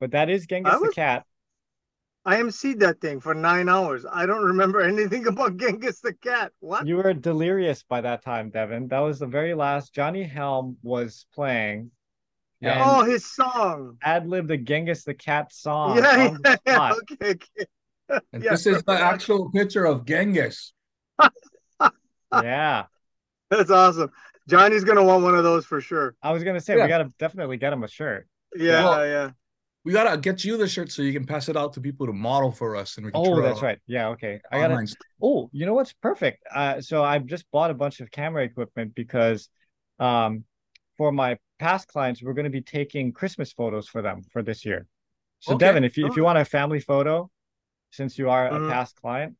But 0.00 0.12
that 0.12 0.28
is 0.30 0.46
Genghis 0.46 0.74
I 0.74 0.78
the 0.78 0.92
cat. 0.94 1.24
I 2.24 2.36
emceed 2.36 2.80
that 2.80 3.00
thing 3.00 3.20
for 3.20 3.34
nine 3.34 3.68
hours. 3.68 4.04
I 4.10 4.26
don't 4.26 4.44
remember 4.44 4.80
anything 4.94 5.26
about 5.26 5.56
Genghis 5.56 6.00
the 6.00 6.12
cat. 6.14 6.52
What? 6.60 6.86
You 6.86 6.96
were 6.96 7.14
delirious 7.14 7.82
by 7.82 8.00
that 8.02 8.22
time, 8.22 8.50
Devon. 8.50 8.88
That 8.88 8.98
was 9.00 9.18
the 9.18 9.26
very 9.26 9.54
last. 9.54 9.94
Johnny 9.94 10.24
Helm 10.24 10.76
was 10.82 11.26
playing. 11.34 11.90
Yeah. 12.60 12.82
oh, 12.84 13.04
his 13.04 13.24
song. 13.24 13.96
ad 14.02 14.26
lib 14.26 14.46
the 14.46 14.56
Genghis 14.58 15.04
the 15.04 15.14
cat 15.14 15.52
song. 15.52 15.96
yeah, 15.96 16.36
yeah, 16.44 16.56
yeah. 16.66 16.92
Okay, 17.12 17.30
okay. 17.30 17.66
And 18.32 18.42
Yeah, 18.42 18.50
this 18.50 18.66
is 18.66 18.82
the 18.82 18.92
right. 18.92 19.00
actual 19.00 19.50
picture 19.52 19.86
of 19.86 20.04
Genghis. 20.04 20.72
Yeah. 22.32 22.84
That's 23.50 23.70
awesome. 23.70 24.10
Johnny's 24.48 24.84
gonna 24.84 25.02
want 25.04 25.22
one 25.24 25.34
of 25.34 25.42
those 25.44 25.64
for 25.66 25.80
sure. 25.80 26.14
I 26.22 26.32
was 26.32 26.44
gonna 26.44 26.60
say 26.60 26.76
Yeah. 26.76 26.84
we 26.84 26.88
gotta 26.88 27.10
definitely 27.18 27.56
get 27.56 27.72
him 27.72 27.82
a 27.82 27.88
shirt. 27.88 28.28
Yeah, 28.54 28.84
Well- 28.84 29.06
yeah. 29.06 29.30
we 29.84 29.92
gotta 29.92 30.16
get 30.18 30.44
you 30.44 30.56
the 30.56 30.68
shirt 30.68 30.90
so 30.92 31.02
you 31.02 31.12
can 31.12 31.24
pass 31.26 31.48
it 31.48 31.56
out 31.56 31.72
to 31.74 31.80
people 31.80 32.06
to 32.06 32.12
model 32.12 32.52
for 32.52 32.76
us, 32.76 32.96
and 32.96 33.06
we 33.06 33.12
can. 33.12 33.20
Oh, 33.24 33.40
that's 33.40 33.58
out 33.58 33.62
right. 33.62 33.78
Yeah, 33.86 34.08
okay. 34.08 34.40
I 34.52 34.58
gotta. 34.58 34.74
online. 34.74 34.88
Oh, 35.22 35.48
you 35.52 35.66
know 35.66 35.74
what's 35.74 35.92
perfect? 35.94 36.44
Uh, 36.52 36.80
so 36.80 37.02
I've 37.02 37.26
just 37.26 37.50
bought 37.50 37.70
a 37.70 37.74
bunch 37.74 38.00
of 38.00 38.10
camera 38.10 38.44
equipment 38.44 38.94
because, 38.94 39.48
um, 39.98 40.44
for 40.98 41.10
my 41.12 41.38
past 41.60 41.88
clients, 41.88 42.22
we're 42.22 42.32
going 42.32 42.50
to 42.52 42.58
be 42.60 42.62
taking 42.62 43.12
Christmas 43.12 43.52
photos 43.52 43.86
for 43.86 44.00
them 44.02 44.22
for 44.32 44.42
this 44.42 44.64
year. 44.64 44.86
So 45.40 45.54
Okay. 45.54 45.66
Devon, 45.66 45.84
if 45.84 45.96
you 45.96 46.06
if 46.06 46.16
you 46.16 46.22
Oh. 46.22 46.26
want 46.26 46.38
a 46.38 46.44
family 46.44 46.80
photo, 46.80 47.30
since 47.90 48.18
you 48.18 48.30
are 48.30 48.46
a 48.48 48.58
Mhm. 48.58 48.68
past 48.68 48.96
client, 48.96 49.36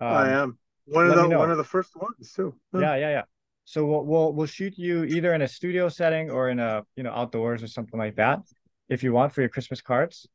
um, 0.00 0.16
I 0.16 0.28
am 0.42 0.58
one 0.86 1.06
of 1.10 1.30
the 1.30 1.38
one 1.38 1.50
of 1.50 1.58
the 1.58 1.70
first 1.74 1.94
ones 1.96 2.32
too. 2.32 2.54
Huh. 2.72 2.80
yeah, 2.80 2.94
yeah, 2.96 3.10
yeah. 3.18 3.24
So 3.64 3.84
we'll 3.84 4.04
we'll 4.10 4.32
we'll 4.32 4.46
shoot 4.58 4.74
you 4.78 5.04
either 5.04 5.34
in 5.34 5.42
a 5.42 5.48
studio 5.48 5.88
setting 5.88 6.30
or 6.30 6.48
in 6.48 6.58
a 6.58 6.84
you 6.96 7.02
know 7.04 7.12
outdoors 7.12 7.62
or 7.62 7.68
something 7.68 7.98
like 8.00 8.16
that, 8.16 8.40
if 8.88 9.02
you 9.04 9.12
want 9.12 9.32
for 9.32 9.42
your 9.42 9.50
Christmas 9.50 9.80
cards. 9.82 10.26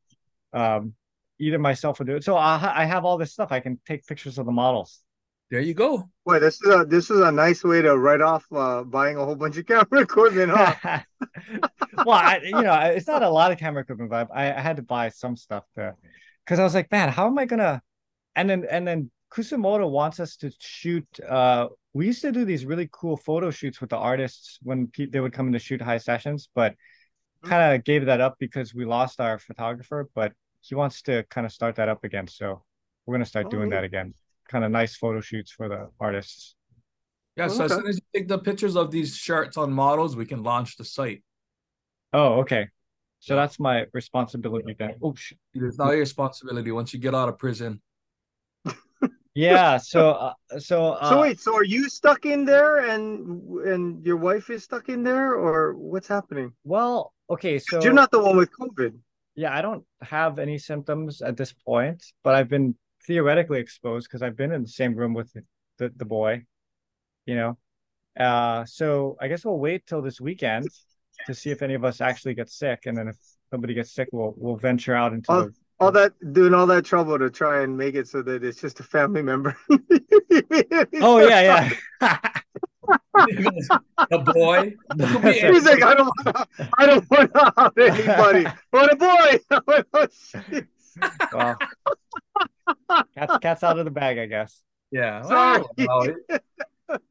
Um, 0.52 0.94
either 1.38 1.58
myself 1.58 1.98
will 1.98 2.06
do 2.06 2.16
it. 2.16 2.24
So 2.24 2.36
I 2.36 2.82
I 2.82 2.84
have 2.94 3.04
all 3.04 3.18
this 3.18 3.32
stuff. 3.32 3.50
I 3.52 3.60
can 3.60 3.78
take 3.84 4.06
pictures 4.06 4.38
of 4.38 4.46
the 4.46 4.52
models. 4.52 5.02
There 5.50 5.60
you 5.60 5.74
go. 5.74 6.10
Boy, 6.24 6.40
this 6.40 6.60
is 6.60 6.74
a 6.74 6.84
this 6.84 7.08
is 7.10 7.20
a 7.20 7.30
nice 7.30 7.62
way 7.62 7.80
to 7.82 7.96
write 7.96 8.20
off 8.20 8.44
uh, 8.52 8.82
buying 8.82 9.16
a 9.16 9.24
whole 9.24 9.36
bunch 9.36 9.56
of 9.58 9.66
camera 9.66 10.00
equipment, 10.02 10.50
huh? 10.50 11.00
well, 12.04 12.10
I, 12.18 12.40
you 12.42 12.50
know, 12.52 12.74
it's 12.74 13.06
not 13.06 13.22
a 13.22 13.28
lot 13.28 13.52
of 13.52 13.58
camera 13.58 13.82
equipment, 13.82 14.10
but 14.10 14.28
I, 14.34 14.52
I 14.52 14.60
had 14.60 14.76
to 14.76 14.82
buy 14.82 15.08
some 15.10 15.36
stuff 15.36 15.64
there 15.76 15.96
because 16.44 16.58
I 16.58 16.64
was 16.64 16.74
like, 16.74 16.90
man, 16.90 17.10
how 17.10 17.26
am 17.28 17.38
I 17.38 17.44
gonna? 17.44 17.80
And 18.34 18.50
then 18.50 18.66
and 18.68 18.86
then 18.86 19.10
Kusumoto 19.32 19.88
wants 19.88 20.18
us 20.18 20.36
to 20.38 20.50
shoot. 20.58 21.06
Uh, 21.20 21.68
we 21.92 22.06
used 22.06 22.22
to 22.22 22.32
do 22.32 22.44
these 22.44 22.66
really 22.66 22.88
cool 22.92 23.16
photo 23.16 23.50
shoots 23.50 23.80
with 23.80 23.90
the 23.90 23.96
artists 23.96 24.58
when 24.62 24.88
pe- 24.88 25.06
they 25.06 25.20
would 25.20 25.32
come 25.32 25.46
in 25.46 25.52
to 25.52 25.58
shoot 25.60 25.80
high 25.80 25.98
sessions, 25.98 26.48
but 26.54 26.74
kind 27.44 27.74
of 27.76 27.84
gave 27.84 28.06
that 28.06 28.20
up 28.20 28.36
because 28.40 28.74
we 28.74 28.84
lost 28.84 29.20
our 29.20 29.38
photographer. 29.38 30.08
But 30.14 30.32
he 30.60 30.74
wants 30.74 31.02
to 31.02 31.24
kind 31.30 31.46
of 31.46 31.52
start 31.52 31.76
that 31.76 31.88
up 31.88 32.02
again, 32.04 32.26
so 32.26 32.64
we're 33.06 33.14
gonna 33.14 33.24
start 33.26 33.46
Oh, 33.46 33.50
doing 33.50 33.70
neat. 33.70 33.76
that 33.76 33.84
again. 33.84 34.14
Kind 34.48 34.64
of 34.64 34.70
nice 34.70 34.96
photo 34.96 35.20
shoots 35.20 35.50
for 35.50 35.68
the 35.68 35.88
artists. 36.00 36.54
Yeah. 37.36 37.48
So 37.48 37.64
as 37.64 37.72
soon 37.72 37.86
as 37.86 37.96
you 37.96 38.02
take 38.20 38.28
the 38.28 38.38
pictures 38.38 38.76
of 38.76 38.90
these 38.90 39.14
shirts 39.16 39.56
on 39.56 39.72
models, 39.72 40.16
we 40.16 40.24
can 40.26 40.42
launch 40.42 40.76
the 40.76 40.84
site. 40.84 41.22
Oh, 42.12 42.40
okay. 42.40 42.68
So 43.18 43.34
that's 43.34 43.58
my 43.58 43.86
responsibility 43.92 44.74
then. 44.78 44.94
Oh, 45.02 45.14
sh- 45.14 45.32
It's 45.54 45.78
not 45.78 45.90
your 45.90 45.98
responsibility 46.00 46.70
once 46.70 46.94
you 46.94 47.00
get 47.00 47.14
out 47.14 47.28
of 47.28 47.38
prison. 47.38 47.80
yeah. 49.34 49.76
So, 49.78 50.10
uh, 50.12 50.32
so, 50.58 50.92
uh, 50.92 51.08
so 51.10 51.20
wait, 51.20 51.40
so 51.40 51.54
are 51.56 51.64
you 51.64 51.88
stuck 51.88 52.24
in 52.26 52.44
there, 52.44 52.88
and 52.90 53.42
and 53.66 54.04
your 54.06 54.16
wife 54.16 54.48
is 54.50 54.64
stuck 54.64 54.88
in 54.88 55.02
there, 55.02 55.34
or 55.34 55.74
what's 55.74 56.08
happening? 56.08 56.52
well, 56.64 57.12
okay. 57.28 57.58
So 57.58 57.82
You're 57.82 57.92
not 57.92 58.10
the 58.10 58.20
one 58.22 58.36
with 58.36 58.50
COVID. 58.58 58.96
yeah, 59.34 59.52
I 59.56 59.60
don't 59.60 59.84
have 60.00 60.38
any 60.38 60.58
symptoms 60.58 61.20
at 61.22 61.36
this 61.36 61.52
point, 61.52 62.02
but 62.24 62.34
I've 62.34 62.48
been 62.48 62.74
theoretically 63.06 63.60
exposed 63.60 64.08
because 64.08 64.22
I've 64.22 64.36
been 64.36 64.52
in 64.52 64.62
the 64.62 64.68
same 64.68 64.94
room 64.94 65.14
with 65.14 65.32
the, 65.32 65.42
the, 65.78 65.92
the 65.96 66.04
boy, 66.04 66.44
you 67.24 67.34
know. 67.34 67.58
Uh, 68.18 68.64
so 68.64 69.16
I 69.20 69.28
guess 69.28 69.44
we'll 69.44 69.58
wait 69.58 69.86
till 69.86 70.02
this 70.02 70.20
weekend 70.20 70.68
to 71.26 71.34
see 71.34 71.50
if 71.50 71.62
any 71.62 71.74
of 71.74 71.84
us 71.84 72.00
actually 72.00 72.34
get 72.34 72.48
sick, 72.48 72.86
and 72.86 72.96
then 72.96 73.08
if 73.08 73.16
somebody 73.50 73.74
gets 73.74 73.92
sick, 73.92 74.08
we'll 74.12 74.34
we'll 74.36 74.56
venture 74.56 74.94
out 74.94 75.12
into 75.12 75.30
Oh, 75.30 75.42
the 75.42 75.54
All 75.80 75.92
that 75.92 76.12
doing 76.32 76.54
all 76.54 76.66
that 76.66 76.84
trouble 76.84 77.18
to 77.18 77.30
try 77.30 77.62
and 77.62 77.76
make 77.76 77.94
it 77.94 78.08
so 78.08 78.22
that 78.22 78.42
it's 78.42 78.60
just 78.60 78.80
a 78.80 78.84
family 78.84 79.22
member. 79.22 79.56
Oh 81.00 81.18
yeah, 81.18 81.70
yeah. 82.00 82.18
the 84.10 84.18
boy. 84.34 84.58
It 84.58 84.76
could 84.88 85.22
be 85.22 85.28
That's 85.28 85.42
right. 85.42 85.52
He's 85.52 85.64
like, 85.64 85.82
I 85.82 85.94
don't 85.94 86.06
want 86.06 86.36
to, 86.36 86.68
I 86.78 86.86
don't 86.86 87.10
want 87.10 87.32
to 87.32 87.60
out 87.60 87.78
anybody. 87.78 88.46
But 88.70 88.92
a 88.92 88.96
boy. 88.96 89.40
Oh, 89.50 89.60
well, 91.32 91.56
cat's 93.14 93.38
cat's 93.38 93.62
out 93.62 93.78
of 93.78 93.84
the 93.84 93.90
bag, 93.90 94.18
I 94.18 94.26
guess. 94.26 94.62
Yeah. 94.90 95.22
Sorry. 95.22 95.64
Well, 95.78 96.02
it- 96.02 96.42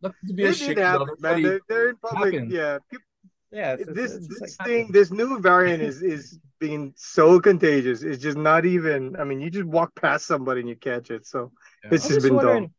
nothing 0.02 0.28
to 0.28 0.34
be 0.34 0.44
It 0.44 0.50
ashamed 0.52 0.78
of. 0.80 0.84
happen, 1.02 1.08
man. 1.20 1.42
They're, 1.44 1.60
they're 1.68 1.90
in 1.90 1.98
public. 1.98 2.34
happens. 2.34 2.54
Yeah. 2.54 2.78
People, 2.90 3.06
Yeah, 3.52 3.74
it's, 3.74 3.82
it's- 3.84 3.96
this 3.96 4.12
it's 4.14 4.28
just 4.28 4.42
this 4.42 4.60
like- 4.60 4.68
thing, 4.68 4.92
this 4.92 5.12
new 5.12 5.40
variant 5.40 5.82
is 5.84 6.02
is 6.02 6.40
being 6.60 6.94
so 6.96 7.40
contagious. 7.40 8.02
It's 8.02 8.22
just 8.22 8.38
not 8.38 8.66
even. 8.66 9.16
I 9.18 9.24
mean, 9.26 9.42
you 9.42 9.50
just 9.50 9.66
walk 9.66 9.94
past 9.96 10.26
somebody 10.26 10.62
and 10.62 10.70
you 10.70 10.76
catch 10.78 11.12
it. 11.12 11.26
So 11.28 11.52
Yeah. 11.84 11.90
it's 11.94 12.06
I'm 12.06 12.12
just 12.16 12.26
been 12.28 12.38
dumb. 12.38 12.74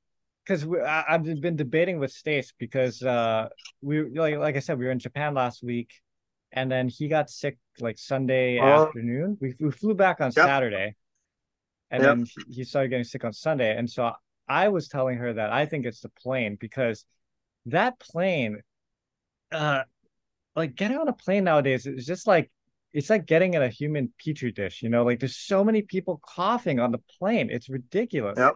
because 0.44 0.66
I've 0.86 1.24
been 1.40 1.56
debating 1.56 1.98
with 1.98 2.10
Stace 2.12 2.52
because 2.58 3.02
uh 3.02 3.48
we 3.82 3.94
like 4.18 4.36
like 4.36 4.56
I 4.56 4.60
said 4.60 4.78
we 4.78 4.86
were 4.86 4.92
in 4.92 4.98
Japan 4.98 5.34
last 5.34 5.62
week, 5.62 5.90
and 6.52 6.70
then 6.72 6.88
he 6.88 7.08
got 7.08 7.28
sick 7.28 7.58
like 7.80 7.98
Sunday 7.98 8.58
Oh. 8.58 8.86
afternoon. 8.86 9.36
We 9.40 9.54
we 9.60 9.70
flew 9.70 9.94
back 9.94 10.20
on 10.22 10.28
Yep. 10.28 10.46
Saturday, 10.46 10.96
and 11.90 12.02
Yep. 12.02 12.16
then 12.18 12.26
he- 12.26 12.54
he 12.54 12.64
started 12.64 12.88
getting 12.88 13.04
sick 13.04 13.24
on 13.24 13.32
Sunday, 13.32 13.76
and 13.76 13.88
so 13.90 14.12
I 14.48 14.68
was 14.68 14.88
telling 14.88 15.18
her 15.18 15.32
that 15.32 15.52
I 15.52 15.66
think 15.66 15.86
it's 15.86 16.00
the 16.00 16.08
plane 16.10 16.56
because 16.60 17.04
that 17.66 17.98
plane, 17.98 18.62
uh, 19.52 19.82
like 20.54 20.74
getting 20.74 20.98
on 20.98 21.08
a 21.08 21.12
plane 21.12 21.44
nowadays 21.44 21.86
is 21.86 22.06
just 22.06 22.26
like. 22.26 22.50
It's 22.92 23.10
like 23.10 23.26
getting 23.26 23.52
in 23.52 23.62
a 23.62 23.68
human 23.68 24.10
petri 24.18 24.52
dish, 24.52 24.82
you 24.82 24.88
know. 24.88 25.04
Like 25.04 25.20
there's 25.20 25.36
so 25.36 25.62
many 25.62 25.82
people 25.82 26.18
coughing 26.24 26.80
on 26.80 26.92
the 26.92 27.00
plane. 27.18 27.50
It's 27.50 27.68
ridiculous. 27.68 28.38
Yep. 28.38 28.54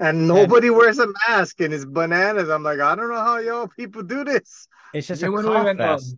And 0.00 0.26
nobody 0.26 0.70
wears 0.70 0.98
a 0.98 1.06
mask 1.28 1.60
and 1.60 1.72
it's 1.72 1.84
bananas. 1.84 2.48
I'm 2.48 2.64
like, 2.64 2.80
I 2.80 2.96
don't 2.96 3.10
know 3.10 3.20
how 3.20 3.36
y'all 3.38 3.68
people 3.68 4.02
do 4.02 4.24
this. 4.24 4.66
It's 4.92 5.06
just 5.06 5.22
Yeah, 5.22 5.28
a 5.28 5.32
when 5.32 5.44
we 5.44 5.50
cough 5.52 5.64
went, 5.66 5.80
um, 5.80 5.86
fest. 5.98 6.16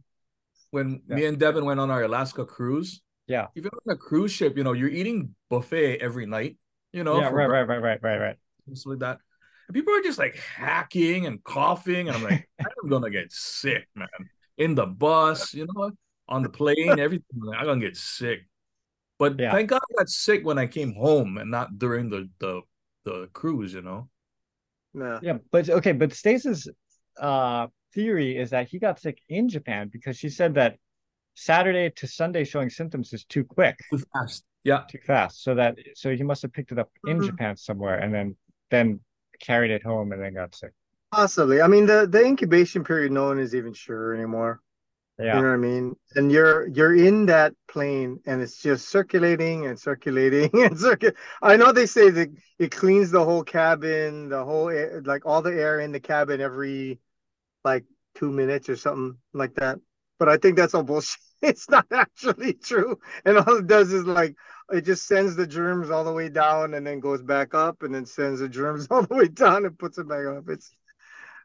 when 0.70 1.02
Yeah. 1.06 1.16
me 1.16 1.26
and 1.26 1.38
Devon 1.38 1.66
went 1.66 1.78
on 1.78 1.90
our 1.90 2.04
Alaska 2.04 2.46
cruise. 2.46 3.02
Yeah. 3.32 3.46
Even 3.56 3.70
on 3.72 3.94
a 3.94 3.96
cruise 3.96 4.30
ship, 4.30 4.58
you 4.58 4.62
know, 4.62 4.74
you're 4.74 4.90
eating 4.90 5.34
buffet 5.48 6.02
every 6.02 6.26
night. 6.26 6.58
You 6.92 7.02
know, 7.02 7.18
yeah, 7.18 7.30
right, 7.30 7.48
right, 7.48 7.62
right, 7.62 7.80
right, 7.80 8.02
right, 8.02 8.18
right. 8.20 8.36
breakfast 8.66 8.86
like 8.86 8.98
that. 8.98 9.20
And 9.68 9.74
people 9.74 9.94
are 9.94 10.02
just 10.02 10.18
like 10.18 10.36
hacking 10.36 11.24
and 11.24 11.42
coughing, 11.42 12.08
and 12.08 12.16
I'm 12.18 12.22
like, 12.22 12.46
I'm 12.60 12.90
gonna 12.90 13.08
get 13.08 13.32
sick, 13.32 13.88
man. 13.94 14.08
In 14.58 14.74
the 14.74 14.84
bus, 14.84 15.54
you 15.54 15.66
know, 15.72 15.92
on 16.28 16.42
the 16.42 16.50
plane, 16.50 16.98
everything. 16.98 17.40
Like, 17.40 17.58
I'm 17.58 17.64
gonna 17.64 17.80
get 17.80 17.96
sick. 17.96 18.40
But 19.18 19.40
Yeah. 19.40 19.52
thank 19.52 19.70
God 19.70 19.80
I 19.80 19.94
got 19.96 20.10
sick 20.10 20.44
when 20.44 20.58
I 20.58 20.66
came 20.66 20.92
home 20.92 21.38
and 21.38 21.50
not 21.50 21.78
during 21.78 22.10
the 22.10 22.28
the 22.38 22.60
the 23.06 23.30
cruise. 23.32 23.72
You 23.72 23.80
know. 23.80 24.10
No. 24.92 25.20
Yeah, 25.22 25.38
but 25.50 25.70
okay, 25.70 25.92
but 25.92 26.12
Stace's 26.12 26.68
uh 27.18 27.68
theory 27.94 28.36
is 28.36 28.50
that 28.50 28.68
he 28.68 28.78
got 28.78 29.00
sick 29.00 29.22
in 29.30 29.48
Japan 29.48 29.88
because 29.90 30.18
she 30.18 30.28
said 30.28 30.52
that 30.56 30.76
Saturday 31.34 31.90
to 31.96 32.06
Sunday 32.06 32.44
showing 32.44 32.70
symptoms 32.70 33.12
is 33.12 33.24
too 33.24 33.44
quick, 33.44 33.78
Too 33.90 34.02
fast. 34.12 34.44
Yeah. 34.64 34.82
too 34.88 34.98
fast. 35.06 35.42
So 35.42 35.54
that 35.56 35.76
so 35.94 36.14
he 36.14 36.22
must 36.22 36.42
have 36.42 36.52
picked 36.52 36.72
it 36.72 36.78
up 36.78 36.90
in 37.06 37.18
Mhm. 37.20 37.26
Japan 37.26 37.56
somewhere 37.56 37.98
and 37.98 38.12
then 38.14 38.36
then 38.70 39.00
carried 39.40 39.70
it 39.70 39.82
home 39.82 40.12
and 40.12 40.22
then 40.22 40.34
got 40.34 40.54
sick. 40.54 40.72
Possibly. 41.10 41.60
I 41.60 41.66
mean, 41.66 41.86
the 41.86 42.06
the 42.06 42.24
incubation 42.24 42.84
period, 42.84 43.12
no 43.12 43.26
one 43.26 43.38
is 43.38 43.54
even 43.54 43.72
sure 43.74 44.14
anymore. 44.14 44.60
Yeah. 45.18 45.36
You 45.36 45.42
know 45.42 45.48
what 45.48 45.54
I 45.54 45.56
mean? 45.58 45.96
And 46.16 46.32
you're 46.32 46.68
you're 46.68 46.94
in 46.94 47.26
that 47.26 47.52
plane, 47.68 48.20
and 48.24 48.40
it's 48.40 48.58
just 48.62 48.88
circulating 48.88 49.66
and 49.66 49.78
circulating 49.78 50.50
and 50.64 50.78
circulate. 50.78 51.16
I 51.42 51.56
know 51.56 51.70
they 51.72 51.86
say 51.86 52.08
that 52.10 52.28
it 52.58 52.70
cleans 52.70 53.10
the 53.10 53.24
whole 53.24 53.44
cabin, 53.44 54.28
the 54.30 54.42
whole 54.44 54.68
air, 54.70 55.02
like 55.04 55.26
all 55.26 55.42
the 55.42 55.52
air 55.52 55.80
in 55.80 55.92
the 55.92 56.00
cabin 56.00 56.40
every 56.40 56.98
like 57.64 57.84
two 58.14 58.30
minutes 58.30 58.68
or 58.68 58.76
something 58.76 59.18
like 59.34 59.54
that. 59.56 59.78
But 60.22 60.28
I 60.28 60.36
think 60.36 60.56
that's 60.56 60.72
all 60.74 60.84
bullshit. 60.84 61.18
It's 61.42 61.68
not 61.68 61.86
actually 61.90 62.52
true. 62.52 62.96
And 63.24 63.36
all 63.36 63.56
it 63.56 63.66
does 63.66 63.92
is 63.92 64.04
like 64.04 64.36
it 64.70 64.82
just 64.82 65.08
sends 65.08 65.34
the 65.34 65.44
germs 65.44 65.90
all 65.90 66.04
the 66.04 66.12
way 66.12 66.28
down 66.28 66.74
and 66.74 66.86
then 66.86 67.00
goes 67.00 67.20
back 67.20 67.52
up 67.52 67.82
and 67.82 67.92
then 67.92 68.06
sends 68.06 68.38
the 68.38 68.48
germs 68.48 68.86
all 68.92 69.02
the 69.02 69.16
way 69.16 69.26
down 69.26 69.64
and 69.66 69.76
puts 69.76 69.98
it 69.98 70.08
back 70.08 70.24
up. 70.24 70.44
It's 70.48 70.70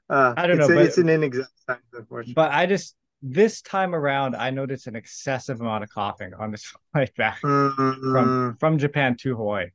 uh 0.07 0.35
I 0.37 0.45
don't 0.45 0.59
it's 0.59 0.67
know, 0.69 0.75
a- 0.75 0.77
but- 0.77 0.85
it's 0.85 0.99
an 0.99 1.09
inexact 1.09 1.49
science, 1.65 1.81
unfortunately. 1.93 2.35
But 2.35 2.51
I 2.51 2.67
just 2.67 2.95
this 3.23 3.63
time 3.63 3.95
around 3.95 4.35
I 4.35 4.51
noticed 4.51 4.85
an 4.85 4.95
excessive 4.95 5.59
amount 5.61 5.83
of 5.83 5.89
coughing 5.89 6.35
on 6.35 6.51
this 6.51 6.63
flight 6.93 7.09
back 7.17 7.41
Mm, 7.41 8.11
from 8.13 8.57
from 8.59 8.77
Japan 8.77 9.17
to 9.21 9.35
Hawaii. 9.35 9.69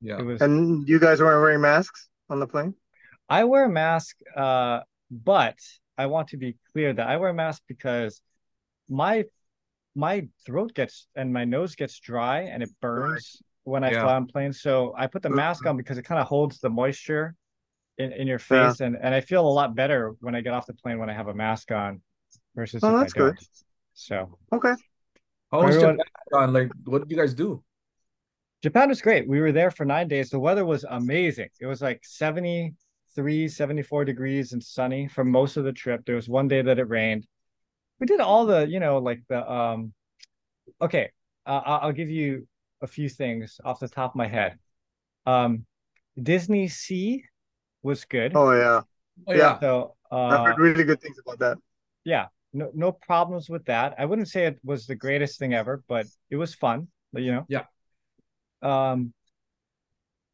Yeah. 0.00 0.20
It 0.20 0.24
was 0.26 0.40
and 0.42 0.88
you 0.88 1.00
guys 1.00 1.18
weren't 1.20 1.42
wearing 1.42 1.60
masks 1.60 2.08
on 2.30 2.38
the 2.38 2.46
plane? 2.46 2.72
I 3.28 3.42
wear 3.50 3.64
a 3.64 3.68
mask, 3.68 4.14
uh, 4.36 4.82
but 5.10 5.58
I 5.98 6.06
want 6.06 6.28
to 6.28 6.36
be 6.36 6.56
clear 6.72 6.92
that 6.92 7.08
I 7.08 7.16
wear 7.16 7.30
a 7.30 7.34
mask 7.34 7.62
because 7.66 8.20
my 8.88 9.24
my 9.94 10.28
throat 10.44 10.74
gets 10.74 11.08
and 11.16 11.32
my 11.32 11.44
nose 11.44 11.74
gets 11.74 11.98
dry 12.00 12.40
and 12.42 12.62
it 12.62 12.68
burns 12.80 13.40
when 13.64 13.82
I 13.82 13.90
Yeah. 13.90 14.02
fly 14.02 14.14
on 14.14 14.26
planes. 14.26 14.60
So 14.60 14.94
I 14.96 15.06
put 15.06 15.22
the 15.22 15.30
mask 15.30 15.60
mm-hmm. 15.60 15.70
on 15.70 15.76
because 15.78 15.96
it 15.98 16.02
kind 16.02 16.20
of 16.20 16.26
holds 16.26 16.60
the 16.60 16.68
moisture 16.68 17.34
in, 17.96 18.12
in 18.12 18.26
your 18.26 18.38
Yeah. 18.50 18.68
face 18.70 18.80
and, 18.80 18.96
and 19.00 19.14
I 19.14 19.22
feel 19.22 19.46
a 19.46 19.48
lot 19.48 19.74
better 19.74 20.14
when 20.20 20.34
I 20.34 20.42
get 20.42 20.52
off 20.52 20.66
the 20.66 20.74
plane 20.74 20.98
when 20.98 21.08
I 21.08 21.14
have 21.14 21.28
a 21.28 21.34
mask 21.34 21.72
on 21.72 22.02
versus 22.54 22.84
Oh, 22.84 22.98
that's 22.98 23.14
good. 23.14 23.36
So 23.94 24.38
Okay. 24.52 24.74
How 25.50 25.64
was 25.64 25.76
Everyone- 25.76 25.98
Japan? 26.30 26.52
Like, 26.52 26.70
what 26.84 26.98
did 27.02 27.10
you 27.10 27.16
guys 27.16 27.32
do? 27.32 27.62
Japan 28.62 28.88
was 28.88 29.00
great. 29.00 29.28
We 29.28 29.40
were 29.40 29.52
there 29.52 29.70
for 29.70 29.84
nine 29.84 30.08
days. 30.08 30.30
The 30.30 30.38
weather 30.38 30.64
was 30.64 30.84
amazing. 30.84 31.48
It 31.60 31.66
was 31.66 31.80
like 31.80 32.00
73, 32.04 33.48
74 33.48 34.04
degrees 34.04 34.52
and 34.52 34.62
sunny 34.62 35.08
for 35.08 35.24
most 35.24 35.56
of 35.56 35.64
the 35.64 35.72
trip. 35.72 36.04
There 36.04 36.16
was 36.16 36.28
one 36.28 36.48
day 36.48 36.62
that 36.62 36.78
it 36.78 36.88
rained. 36.88 37.26
We 38.00 38.06
did 38.06 38.20
all 38.20 38.46
the, 38.46 38.66
you 38.68 38.80
know, 38.80 38.98
like 38.98 39.22
the 39.28 39.40
um 39.50 39.92
okay. 40.80 41.10
uh, 41.46 41.62
I- 41.64 41.76
I'll 41.78 41.92
give 41.92 42.10
you 42.10 42.46
a 42.82 42.86
few 42.86 43.08
things 43.08 43.58
off 43.64 43.80
the 43.80 43.88
top 43.88 44.12
of 44.12 44.16
my 44.16 44.26
head. 44.28 44.58
Um, 45.24 45.64
Disney 46.20 46.68
Sea 46.68 47.24
was 47.82 48.04
good. 48.04 48.32
Oh 48.34 48.52
yeah, 48.52 48.82
Oh 49.26 49.32
Yeah. 49.32 49.36
yeah. 49.36 49.60
So 49.60 49.96
I've 50.10 50.40
uh, 50.40 50.44
heard 50.44 50.58
really 50.58 50.84
good 50.84 51.00
things 51.00 51.18
about 51.18 51.38
that. 51.40 51.58
yeah, 52.04 52.26
no 52.52 52.70
no 52.74 52.92
problems 52.92 53.48
with 53.48 53.64
that. 53.66 53.94
I 53.98 54.04
wouldn't 54.04 54.28
say 54.28 54.46
it 54.46 54.58
was 54.64 54.86
the 54.86 54.94
greatest 54.94 55.38
thing 55.38 55.54
ever, 55.54 55.82
but 55.88 56.06
it 56.30 56.36
was 56.36 56.54
fun. 56.54 56.88
You 57.12 57.32
know. 57.32 57.46
Yeah. 57.48 57.64
Um, 58.62 59.12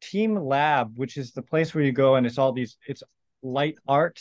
Team 0.01 0.35
Lab, 0.35 0.97
which 0.97 1.15
is 1.17 1.31
the 1.31 1.41
place 1.41 1.73
where 1.73 1.83
you 1.83 1.93
go 1.93 2.15
and 2.15 2.25
it's 2.27 2.37
all 2.37 2.51
these 2.51 2.77
it's 2.87 3.03
light 3.41 3.75
art. 3.87 4.19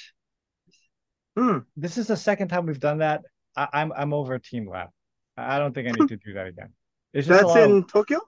Hmm. 1.36 1.58
This 1.76 1.98
is 1.98 2.06
the 2.06 2.16
second 2.16 2.48
time 2.48 2.66
we've 2.66 2.78
done 2.78 2.98
that. 2.98 3.22
I, 3.56 3.68
I'm 3.72 3.92
I'm 3.92 4.12
over 4.12 4.38
Team 4.38 4.68
Lab. 4.68 4.88
I 5.36 5.58
don't 5.58 5.74
think 5.74 5.88
I 5.88 5.92
need 5.92 6.08
to 6.08 6.16
do 6.26 6.34
that 6.34 6.46
again. 6.46 6.70
It's 7.12 7.26
just 7.28 7.40
That's 7.40 7.54
lot 7.54 7.62
of- 7.62 7.70
in 7.70 7.84
Tokyo. 7.84 8.20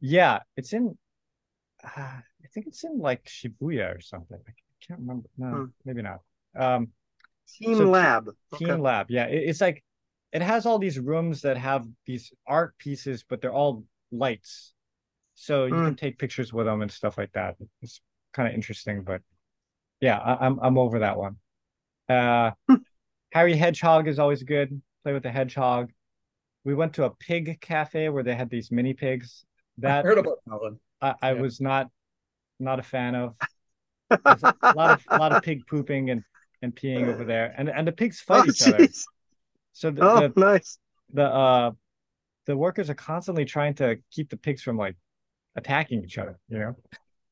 yeah, 0.00 0.40
it's 0.56 0.72
in. 0.72 0.96
Uh, 1.84 1.90
I 2.00 2.46
think 2.52 2.66
it's 2.66 2.82
in 2.84 2.98
like 2.98 3.24
Shibuya 3.24 3.96
or 3.96 4.00
something. 4.00 4.38
I 4.46 4.52
can't 4.86 5.00
remember. 5.00 5.28
No, 5.36 5.48
Hmm. 5.48 5.64
maybe 5.84 6.02
not. 6.02 6.20
Um, 6.56 6.88
Team 7.48 7.76
So- 7.76 7.90
Lab. 7.90 8.26
Team 8.56 8.70
Okay. 8.70 8.80
Lab. 8.80 9.06
Yeah, 9.10 9.26
it, 9.26 9.48
it's 9.48 9.60
like 9.60 9.84
it 10.32 10.42
has 10.42 10.66
all 10.66 10.78
these 10.78 10.98
rooms 10.98 11.42
that 11.42 11.56
have 11.56 11.86
these 12.06 12.32
art 12.46 12.76
pieces, 12.78 13.24
but 13.28 13.40
they're 13.40 13.52
all 13.52 13.84
lights, 14.10 14.72
so 15.34 15.66
you 15.66 15.74
Hmm. 15.74 15.84
can 15.86 15.96
take 15.96 16.18
pictures 16.18 16.52
with 16.52 16.66
them 16.66 16.82
and 16.82 16.90
stuff 16.90 17.18
like 17.18 17.32
that. 17.32 17.56
It's 17.82 18.00
kind 18.32 18.48
of 18.48 18.54
interesting, 18.54 19.02
but 19.04 19.22
yeah, 20.00 20.18
I, 20.18 20.46
I'm 20.46 20.58
I'm 20.60 20.78
over 20.78 21.00
that 21.00 21.16
one. 21.18 21.36
Uh, 22.08 22.52
Hmm. 22.68 22.76
Harry 23.34 23.56
Hedgehog 23.56 24.08
is 24.08 24.18
always 24.18 24.42
good. 24.42 24.80
Play 25.02 25.12
with 25.12 25.22
the 25.24 25.30
hedgehog. 25.30 25.92
We 26.64 26.74
went 26.74 26.94
to 26.94 27.04
a 27.04 27.10
pig 27.10 27.60
cafe 27.60 28.08
where 28.08 28.22
they 28.22 28.34
had 28.34 28.50
these 28.50 28.70
mini 28.70 28.94
pigs. 28.94 29.44
I 29.84 29.92
That 29.92 30.02
heard 30.02 30.18
about 30.18 30.38
that 30.46 30.60
one. 30.60 30.78
I, 31.00 31.14
I 31.22 31.32
Yeah. 31.32 31.42
was 31.42 31.60
not 31.60 31.90
not 32.60 32.78
a 32.78 32.82
fan 32.82 33.14
of. 33.14 33.34
There's 34.26 34.44
a 34.44 34.54
lot 34.72 34.90
of 34.90 35.06
a 35.14 35.18
lot 35.18 35.32
of 35.32 35.40
pig 35.40 35.66
pooping 35.66 36.10
and 36.10 36.24
and 36.62 36.74
peeing 36.74 37.08
over 37.08 37.24
there, 37.24 37.54
and 37.58 37.68
and 37.68 37.86
the 37.86 37.92
pigs 37.92 38.20
oh 38.32 38.42
fight 38.42 38.46
each 38.46 38.62
other. 38.62 38.90
So 39.72 39.90
the, 39.90 40.02
Oh 40.02 40.22
the 40.30 40.36
nice. 40.36 40.78
the 41.12 41.24
uh 41.24 41.72
the 42.46 42.56
workers 42.56 42.90
are 42.90 42.94
constantly 42.96 43.44
trying 43.46 43.74
to 43.76 43.98
keep 44.12 44.30
the 44.30 44.36
pigs 44.38 44.62
from 44.62 44.78
like 44.78 44.96
attacking 45.56 46.04
each 46.04 46.18
other. 46.18 46.38
You 46.48 46.58
know? 46.60 46.76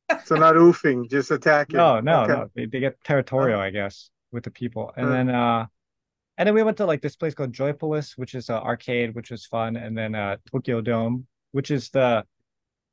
So 0.24 0.36
not 0.36 0.54
oofing, 0.56 1.10
just 1.10 1.30
attacking. 1.30 1.80
No, 1.80 2.00
no, 2.00 2.26
Okay. 2.26 2.26
no. 2.26 2.50
They 2.54 2.66
they 2.66 2.80
get 2.80 3.02
territorial, 3.04 3.60
I 3.60 3.70
guess, 3.70 4.10
with 4.30 4.44
the 4.44 4.50
people, 4.50 4.92
and 4.96 5.10
Hmm. 5.10 5.12
then 5.12 5.28
uh. 5.30 5.66
And 6.38 6.46
then 6.46 6.54
we 6.54 6.62
went 6.62 6.76
to 6.78 6.86
like 6.86 7.02
this 7.02 7.16
place 7.16 7.34
called 7.34 7.52
Joypolis, 7.52 8.12
which 8.16 8.34
is 8.34 8.48
an 8.48 8.56
arcade, 8.56 9.14
which 9.14 9.30
was 9.30 9.44
fun, 9.46 9.76
and 9.76 9.96
then 9.96 10.14
uh 10.14 10.36
Tokyo 10.50 10.80
Dome, 10.80 11.26
which 11.52 11.70
is 11.70 11.90
the 11.90 12.24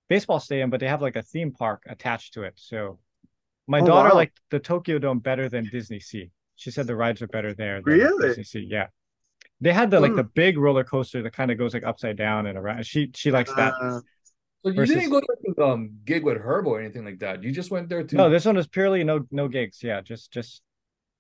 baseball 0.10 0.39
stadium, 0.39 0.69
but 0.69 0.79
they 0.79 0.88
have 0.88 1.01
like 1.01 1.15
a 1.15 1.22
theme 1.24 1.51
park 1.51 1.84
attached 1.88 2.34
to 2.34 2.43
it. 2.43 2.53
So 2.55 3.00
my 3.67 3.79
Oh, 3.79 3.86
daughter 3.86 4.10
wow. 4.10 4.15
liked 4.15 4.39
the 4.50 4.60
Tokyo 4.60 5.00
Dome 5.00 5.19
better 5.19 5.48
than 5.50 5.69
Disney 5.72 6.00
Sea. 6.00 6.31
She 6.55 6.72
said 6.72 6.88
the 6.88 6.96
rides 6.96 7.22
are 7.22 7.27
better 7.27 7.53
there 7.53 7.81
than 7.81 7.93
Really? 7.93 8.27
Disney 8.29 8.43
Sea. 8.43 8.67
Yeah. 8.69 8.88
They 9.62 9.72
had 9.74 9.91
the 9.91 10.00
like 10.00 10.12
Hmm. 10.12 10.17
the 10.17 10.24
big 10.25 10.58
roller 10.58 10.84
coaster 10.84 11.22
that 11.22 11.34
kind 11.34 11.51
of 11.51 11.58
goes 11.58 11.74
like 11.74 11.84
upside 11.86 12.17
down 12.17 12.46
and 12.48 12.58
around. 12.58 12.86
She 12.86 13.12
she 13.15 13.31
likes 13.31 13.53
that. 13.55 13.74
Uh, 13.81 14.01
So 14.62 14.72
you 14.72 14.75
Versus- 14.75 14.96
didn't 14.96 15.12
go 15.12 15.22
to 15.22 15.36
the 15.55 15.63
um, 15.65 15.91
gig 16.03 16.25
with 16.25 16.36
Herb 16.38 16.67
or 16.67 16.81
anything 16.81 17.05
like 17.05 17.19
that. 17.19 17.41
You 17.43 17.51
just 17.53 17.72
went 17.72 17.88
there 17.88 18.03
to. 18.03 18.15
No, 18.17 18.29
this 18.29 18.43
one 18.43 18.58
is 18.58 18.67
purely 18.67 19.05
no 19.05 19.25
no 19.31 19.48
gigs. 19.48 19.81
Yeah, 19.81 20.01
just 20.01 20.34
just 20.34 20.62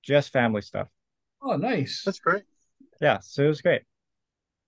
just 0.03 0.31
family 0.33 0.61
stuff. 0.61 0.89
Oh, 1.41 1.55
nice. 1.55 2.03
that's 2.05 2.19
great. 2.19 2.43
Yeah, 3.01 3.19
so 3.21 3.43
it 3.43 3.47
was 3.47 3.61
great. 3.61 3.83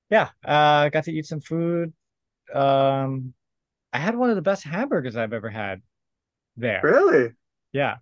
Yeah, 0.10 0.30
uh 0.46 0.90
got 0.90 1.06
to 1.06 1.12
eat 1.14 1.26
some 1.26 1.42
food. 1.42 1.94
Um 2.54 3.34
I 3.94 4.00
had 4.00 4.16
one 4.16 4.30
of 4.30 4.36
the 4.36 4.42
best 4.42 4.64
hamburgers 4.64 5.16
I've 5.16 5.34
ever 5.34 5.50
had 5.50 5.82
there. 6.56 6.82
Really? 6.84 7.32
Yeah. 7.74 7.98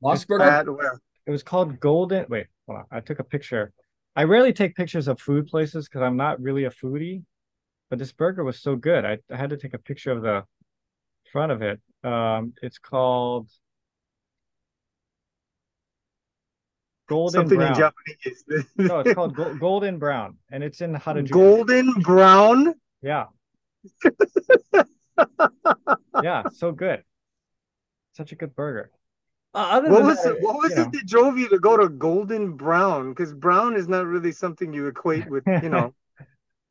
Mos 0.00 0.24
Burger. 0.24 0.44
At 0.44 0.68
where? 0.68 1.00
It 1.26 1.30
was 1.30 1.42
called 1.42 1.78
Golden. 1.80 2.26
Wait, 2.28 2.46
hold 2.66 2.80
on. 2.80 2.84
I 2.90 3.00
took 3.00 3.18
a 3.18 3.24
picture. 3.24 3.72
I 4.16 4.24
rarely 4.24 4.52
take 4.52 4.74
pictures 4.74 5.08
of 5.08 5.20
food 5.20 5.46
places 5.46 5.88
because 5.88 6.02
I'm 6.02 6.16
not 6.16 6.40
really 6.40 6.64
a 6.64 6.70
foodie, 6.70 7.22
but 7.90 7.98
this 7.98 8.12
burger 8.12 8.44
was 8.44 8.60
so 8.60 8.76
good. 8.76 9.04
I, 9.04 9.18
I 9.30 9.36
had 9.36 9.50
to 9.50 9.56
take 9.56 9.74
a 9.74 9.78
picture 9.78 10.10
of 10.10 10.22
the 10.22 10.44
front 11.32 11.52
of 11.52 11.62
it. 11.62 11.80
Um, 12.04 12.52
it's 12.62 12.78
called 12.78 13.48
Golden 17.08 17.32
Something 17.48 17.60
in 17.60 17.72
Brown. 17.72 17.78
Japanese. 17.78 18.44
No, 18.76 19.00
it's 19.00 19.12
called 19.14 19.34
Go- 19.34 19.54
Golden 19.56 19.98
Brown, 19.98 20.38
and 20.50 20.62
it's 20.64 20.80
in 20.80 20.94
Harajuku. 20.94 21.30
Golden 21.30 21.92
brown. 22.00 22.74
Yeah. 23.02 23.26
yeah, 26.22 26.44
so 26.52 26.72
good. 26.72 27.02
Such 28.14 28.32
a 28.32 28.36
good 28.36 28.54
burger. 28.54 28.90
Uh, 29.54 29.58
other 29.72 29.90
What 29.90 30.04
was 30.04 30.22
that, 30.22 30.36
it? 30.36 30.42
What 30.42 30.54
was 30.56 30.70
you 30.70 30.76
know. 30.76 30.82
it 30.82 30.92
that 30.92 31.06
drove 31.06 31.38
you 31.38 31.48
to 31.50 31.58
go 31.58 31.76
to 31.76 31.88
golden 31.88 32.52
brown? 32.52 33.10
Because 33.10 33.34
brown 33.34 33.76
is 33.76 33.88
not 33.88 34.06
really 34.06 34.32
something 34.32 34.72
you 34.72 34.86
equate 34.86 35.28
with, 35.28 35.44
you 35.46 35.68
know, 35.68 35.94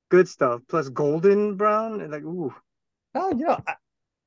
good 0.09 0.27
stuff. 0.27 0.61
Plus 0.67 0.89
golden 0.89 1.55
brown, 1.57 2.01
and 2.01 2.11
like 2.11 2.23
ooh, 2.23 2.53
Oh, 3.13 3.29
you 3.31 3.45
know, 3.45 3.59
I- 3.67 3.75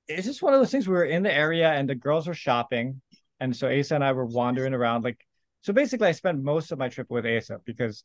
it's 0.07 0.27
just 0.27 0.43
one 0.43 0.53
of 0.55 0.61
those 0.61 0.71
things. 0.71 0.87
We 0.87 0.93
were 0.95 1.05
in 1.07 1.23
the 1.23 1.33
area 1.35 1.71
and 1.73 1.89
the 1.89 1.95
girls 1.95 2.27
were 2.29 2.35
shopping, 2.35 3.01
and 3.41 3.57
so 3.57 3.67
Asa 3.69 3.95
and 3.95 4.05
I 4.05 4.13
were 4.13 4.27
wandering 4.27 4.75
around. 4.75 5.03
Like, 5.03 5.19
so 5.65 5.73
basically, 5.73 6.09
I 6.09 6.13
spent 6.13 6.43
most 6.45 6.73
of 6.73 6.79
my 6.79 6.91
trip 6.91 7.09
with 7.09 7.25
Asa 7.25 7.59
because 7.65 8.05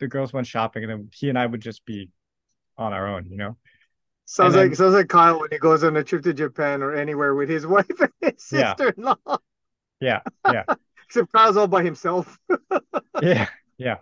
the 0.00 0.08
girls 0.08 0.32
went 0.32 0.48
shopping, 0.48 0.82
and 0.82 0.90
then 0.90 1.08
he 1.14 1.28
and 1.28 1.38
I 1.38 1.46
would 1.46 1.60
just 1.60 1.84
be 1.86 2.08
on 2.76 2.92
our 2.92 3.06
own. 3.06 3.26
You 3.30 3.36
know? 3.36 3.56
sounds 4.24 4.56
And 4.56 4.70
like 4.70 4.76
sounds 4.76 4.94
like 4.94 5.08
Kyle 5.08 5.38
when 5.38 5.50
he 5.52 5.58
goes 5.58 5.84
on 5.84 5.96
a 5.96 6.02
trip 6.02 6.24
to 6.24 6.34
Japan 6.34 6.82
or 6.82 6.94
anywhere 6.94 7.36
with 7.36 7.48
his 7.48 7.64
wife 7.74 7.86
and 8.00 8.10
his 8.20 8.48
Yeah. 8.50 8.74
sister-in-law. 8.74 9.38
Yeah, 10.00 10.20
yeah, 10.50 10.64
Except 11.06 11.30
Kyle's 11.32 11.56
all 11.56 11.68
by 11.68 11.84
himself. 11.84 12.36
yeah. 13.22 13.46
Yeah. 13.78 13.98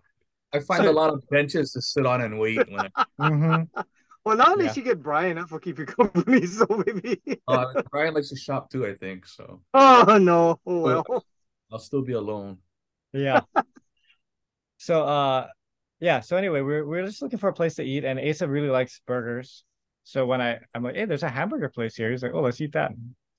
I 0.55 0.61
find 0.61 0.85
So- 0.85 0.91
a 0.91 0.93
lot 0.93 1.13
of 1.13 1.29
benches 1.29 1.73
to 1.73 1.83
sit 1.83 2.07
on 2.07 2.23
and 2.23 2.39
wait. 2.39 2.59
When 2.71 2.89
I, 2.97 3.29
hmm 3.29 3.63
Well, 4.25 4.37
not 4.39 4.59
at 4.59 4.65
Yeah. 4.65 4.73
you 4.77 4.83
get 4.83 5.03
Brian. 5.03 5.37
That 5.37 5.51
will 5.51 5.59
keep 5.59 5.79
you 5.79 5.85
company. 5.85 6.47
So 6.47 6.67
maybe. 6.87 7.21
uh, 7.47 7.67
Brian 7.91 8.15
likes 8.15 8.31
to 8.31 8.37
shop 8.37 8.71
too, 8.71 8.87
I 8.87 8.95
think. 8.95 9.27
So 9.27 9.61
Oh 9.75 10.19
no. 10.19 10.59
Oh 10.67 10.81
well. 10.81 11.25
I'll 11.71 11.79
still 11.79 12.03
be 12.03 12.15
alone. 12.15 12.59
Yeah. 13.13 13.43
So, 14.83 15.05
uh, 15.05 15.47
yeah. 16.01 16.21
So 16.21 16.39
anyway, 16.39 16.63
we're 16.63 16.87
we're 16.87 17.05
just 17.05 17.21
looking 17.21 17.39
for 17.39 17.51
a 17.51 17.53
place 17.53 17.75
to 17.75 17.83
eat, 17.83 18.03
and 18.03 18.19
Asa 18.19 18.49
really 18.49 18.71
likes 18.71 19.03
burgers. 19.07 19.63
So 20.05 20.25
when 20.25 20.41
I 20.41 20.59
I'm 20.75 20.83
like, 20.83 20.95
hey, 20.95 21.05
there's 21.05 21.23
a 21.23 21.29
hamburger 21.29 21.69
place 21.69 21.95
here. 21.95 22.11
He's 22.11 22.23
like, 22.23 22.33
oh, 22.33 22.41
let's 22.41 22.63
eat 22.63 22.73
that. 22.73 22.93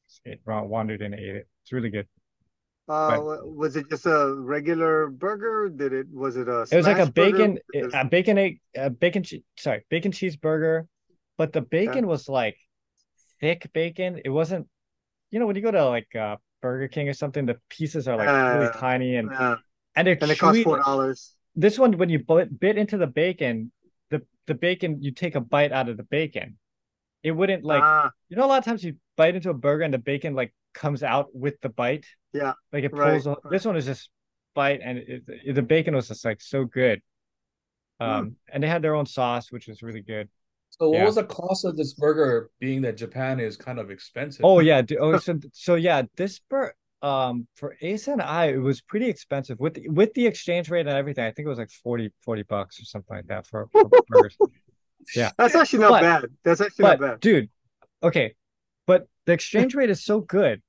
Just 0.08 0.22
ate- 0.28 0.42
wandered 0.46 1.02
in 1.02 1.14
and 1.14 1.20
ate 1.20 1.36
it. 1.38 1.48
It's 1.64 1.72
really 1.72 1.90
good. 1.90 2.08
Uh, 2.88 3.38
was 3.44 3.76
it 3.76 3.90
just 3.90 4.06
a 4.06 4.36
regular 4.38 5.08
burger? 5.08 5.70
Did 5.70 5.94
it? 5.94 6.08
Was 6.12 6.36
it 6.36 6.48
a? 6.48 6.68
It 6.72 6.76
was 6.76 6.86
like 6.86 6.98
a 7.00 7.06
smash 7.06 7.14
burger? 7.14 7.56
bacon, 7.74 7.90
a 7.94 8.06
bacon 8.06 8.38
egg, 8.38 8.62
a 8.76 8.90
bacon, 8.90 9.24
che- 9.24 9.44
sorry, 9.58 9.86
bacon 9.90 10.12
cheeseburger, 10.12 10.88
but 11.38 11.54
the 11.54 11.62
bacon 11.62 12.06
was 12.06 12.28
like 12.28 12.58
thick 13.40 13.72
bacon. 13.74 14.22
It 14.24 14.30
wasn't, 14.30 14.68
you 15.32 15.40
know, 15.40 15.48
when 15.48 15.56
you 15.56 15.62
go 15.62 15.72
to 15.72 15.86
like 15.86 16.14
uh, 16.16 16.36
Burger 16.62 16.88
King 16.88 17.10
or 17.10 17.14
something, 17.14 17.46
the 17.46 17.60
pieces 17.70 18.08
are 18.08 18.18
like 18.18 18.28
really 18.28 18.68
Uh, 18.68 18.72
tiny 18.74 19.16
and 19.16 19.30
and 19.96 20.08
they're 20.08 20.18
and 20.22 20.32
it 20.32 20.40
cost 20.40 20.62
four 20.64 20.78
dollars. 20.78 21.36
This 21.56 21.78
one, 21.78 21.98
when 21.98 22.10
you 22.10 22.20
bit, 22.20 22.60
bit 22.60 22.78
into 22.78 22.98
the 22.98 23.08
bacon, 23.08 23.72
the 24.10 24.22
the 24.48 24.54
bacon, 24.56 25.02
you 25.02 25.12
take 25.12 25.36
a 25.36 25.42
bite 25.42 25.72
out 25.72 25.90
of 25.90 25.98
the 25.98 26.04
bacon. 26.04 26.58
It 27.24 27.32
wouldn't 27.32 27.64
like, 27.64 27.84
ah, 27.84 28.12
you 28.30 28.38
know, 28.38 28.46
a 28.46 28.48
lot 28.48 28.60
of 28.60 28.66
times 28.66 28.84
you 28.84 28.96
bite 29.16 29.36
into 29.36 29.50
a 29.50 29.54
burger 29.54 29.84
and 29.84 29.94
the 29.94 29.98
bacon 30.00 30.34
like 30.34 30.54
comes 30.74 31.04
out 31.04 31.28
with 31.36 31.60
the 31.62 31.70
bite. 31.70 32.06
Yeah, 32.34 32.54
Like 32.72 32.84
it 32.86 32.94
right, 32.94 33.22
pulls. 33.22 33.28
a- 33.28 33.50
This 33.50 33.66
one 33.66 33.76
is 33.76 33.86
just 33.86 34.10
bite, 34.56 34.80
and 34.84 34.98
it, 35.00 35.24
it- 35.28 35.54
the 35.54 35.62
bacon 35.62 35.94
was 35.96 36.08
just 36.08 36.24
like 36.26 36.42
so 36.42 36.66
good. 36.66 37.02
Hmm. 38.00 38.06
Um, 38.08 38.36
and 38.52 38.64
they 38.64 38.68
had 38.68 38.82
their 38.82 38.96
own 38.96 39.06
sauce, 39.06 39.52
which 39.52 39.68
was 39.68 39.84
really 39.84 40.02
good. 40.02 40.30
So 40.72 40.90
what 40.90 40.98
Yeah. 41.00 41.06
was 41.06 41.16
the 41.16 41.26
cost 41.26 41.66
of 41.66 41.78
this 41.78 41.94
burger? 41.94 42.50
Being 42.60 42.82
that 42.84 42.98
Japan 42.98 43.40
is 43.40 43.56
kind 43.58 43.78
of 43.80 43.92
expensive. 43.92 44.44
Oh 44.44 44.60
yeah, 44.60 44.82
oh 45.00 45.18
so 45.18 45.38
so 45.54 45.76
yeah, 45.76 46.04
this 46.16 46.40
bur 46.50 46.74
um 47.02 47.48
for 47.56 47.76
Ace 47.82 48.08
and 48.08 48.22
I, 48.22 48.46
it 48.48 48.58
was 48.58 48.80
pretty 48.82 49.08
expensive 49.08 49.60
with 49.60 49.74
the, 49.76 49.90
with 49.90 50.14
the 50.14 50.26
exchange 50.28 50.70
rate 50.70 50.88
and 50.88 50.90
everything. 50.98 51.26
I 51.26 51.32
think 51.32 51.46
it 51.46 51.50
was 51.50 51.58
like 51.58 51.72
40, 51.72 52.12
40 52.22 52.44
bucks 52.44 52.80
or 52.80 52.86
something 52.86 53.16
like 53.18 53.28
that 53.28 53.46
for, 53.48 53.68
for 53.72 53.86
burgers. 54.08 54.38
Yeah. 55.16 55.32
that's 55.36 55.56
actually 55.56 55.80
not 55.80 55.90
But- 55.90 56.02
bad. 56.02 56.26
That's 56.44 56.62
actually 56.62 56.84
But 56.84 57.00
not 57.00 57.10
bad. 57.14 57.20
dude, 57.22 57.50
okay, 58.04 58.36
but 58.86 59.08
the 59.26 59.34
exchange 59.34 59.74
rate 59.74 59.90
is 59.90 60.04
so 60.06 60.20
good. 60.22 60.62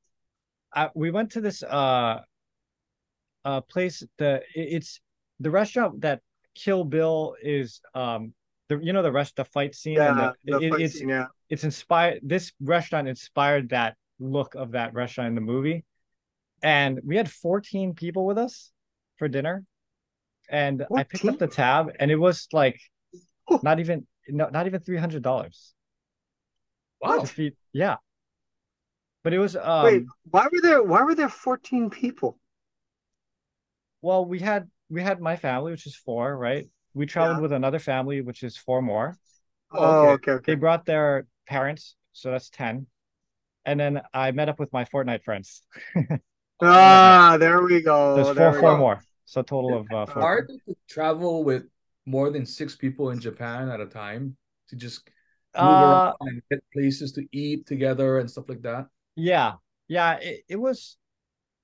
I, 0.74 0.88
we 0.94 1.10
went 1.10 1.32
to 1.32 1.40
this 1.42 1.62
uh 1.62 2.20
uh 3.44 3.60
place. 3.62 4.02
The 4.18 4.36
it- 4.54 4.68
it's 4.76 5.00
the 5.40 5.50
restaurant 5.50 6.00
that 6.00 6.20
Kill 6.54 6.84
Bill 6.84 7.36
is 7.42 7.80
um 7.94 8.32
the 8.78 8.84
you 8.84 8.92
know 8.92 9.02
the 9.02 9.12
rest 9.12 9.36
the 9.36 9.44
fight 9.44 9.74
scene 9.74 9.98
and 10.00 10.18
Yeah, 10.18 10.32
the, 10.44 10.58
the 10.58 10.66
it- 10.66 10.70
fight 10.70 10.80
it's 10.80 10.94
scene, 10.98 11.08
yeah. 11.08 11.26
it's 11.48 11.64
inspired 11.64 12.20
this 12.22 12.52
restaurant 12.60 13.08
inspired 13.08 13.68
that 13.70 13.96
look 14.18 14.54
of 14.54 14.72
that 14.72 14.94
restaurant 14.94 15.28
in 15.28 15.34
the 15.34 15.40
movie 15.40 15.84
and 16.62 17.00
we 17.04 17.16
had 17.16 17.30
14 17.30 17.94
people 17.94 18.24
with 18.24 18.38
us 18.38 18.70
for 19.18 19.28
dinner 19.28 19.64
and 20.48 20.84
i 20.96 21.02
picked 21.02 21.24
up 21.24 21.38
the 21.38 21.46
tab 21.46 21.90
and 21.98 22.10
it 22.10 22.16
was 22.16 22.48
like 22.52 22.80
Oh. 23.50 23.58
not 23.62 23.80
even 23.80 24.06
no, 24.28 24.48
not 24.50 24.66
even 24.68 24.80
three 24.80 24.98
hundred 24.98 25.22
dollars. 25.24 25.74
Wow. 27.00 27.24
Yeah. 27.72 27.96
But 29.24 29.32
it 29.34 29.40
was 29.40 29.56
um 29.56 29.84
Wait, 29.84 30.04
why 30.30 30.44
were 30.50 30.60
there 30.62 30.80
why 30.80 31.02
were 31.02 31.16
there 31.16 31.28
14 31.28 31.90
people? 31.90 32.38
well, 34.00 34.24
we 34.24 34.38
had 34.38 34.68
we 34.88 35.02
had 35.02 35.20
my 35.20 35.34
family, 35.36 35.72
which 35.72 35.86
is 35.86 35.96
four, 35.96 36.36
right? 36.36 36.68
We 36.94 37.06
traveled 37.06 37.38
Yeah. 37.38 37.42
with 37.42 37.52
another 37.52 37.78
family, 37.78 38.20
which 38.20 38.42
is 38.42 38.56
four 38.56 38.82
more. 38.82 39.18
Oh, 39.72 40.10
okay, 40.10 40.32
They 40.46 40.54
okay. 40.54 40.54
brought 40.54 40.84
their 40.86 41.26
parents, 41.46 41.96
so 42.12 42.30
that's 42.30 42.50
ten. 42.50 42.86
And 43.64 43.78
then 43.80 44.02
I 44.14 44.32
met 44.32 44.48
up 44.48 44.58
with 44.60 44.72
my 44.72 44.84
Fortnite 44.84 45.24
friends. 45.24 45.62
Ah, 46.62 47.36
there 47.38 47.62
we 47.62 47.80
go. 47.82 47.94
There's 48.14 48.30
there 48.32 48.52
four 48.52 48.54
four 48.54 48.74
go. 48.76 48.76
more. 48.76 49.04
So 49.26 49.42
total 49.42 49.74
of 49.76 49.92
uh, 49.92 50.06
four. 50.06 50.30
hard 50.30 50.48
to 50.48 50.76
travel 50.88 51.44
with 51.44 51.64
more 52.06 52.30
than 52.30 52.46
six 52.46 52.74
people 52.76 53.10
in 53.10 53.20
Japan 53.20 53.68
at 53.68 53.80
a 53.80 53.86
time 53.86 54.36
to 54.68 54.76
just 54.76 55.08
move 55.58 55.80
Uh, 55.80 55.80
around 55.80 56.14
and 56.20 56.42
get 56.50 56.60
places 56.72 57.12
to 57.12 57.26
eat 57.32 57.66
together 57.66 58.18
and 58.18 58.30
stuff 58.30 58.48
like 58.48 58.62
that. 58.62 58.86
yeah, 59.16 59.54
yeah. 59.88 60.14
It, 60.14 60.44
it 60.48 60.56
was 60.56 60.96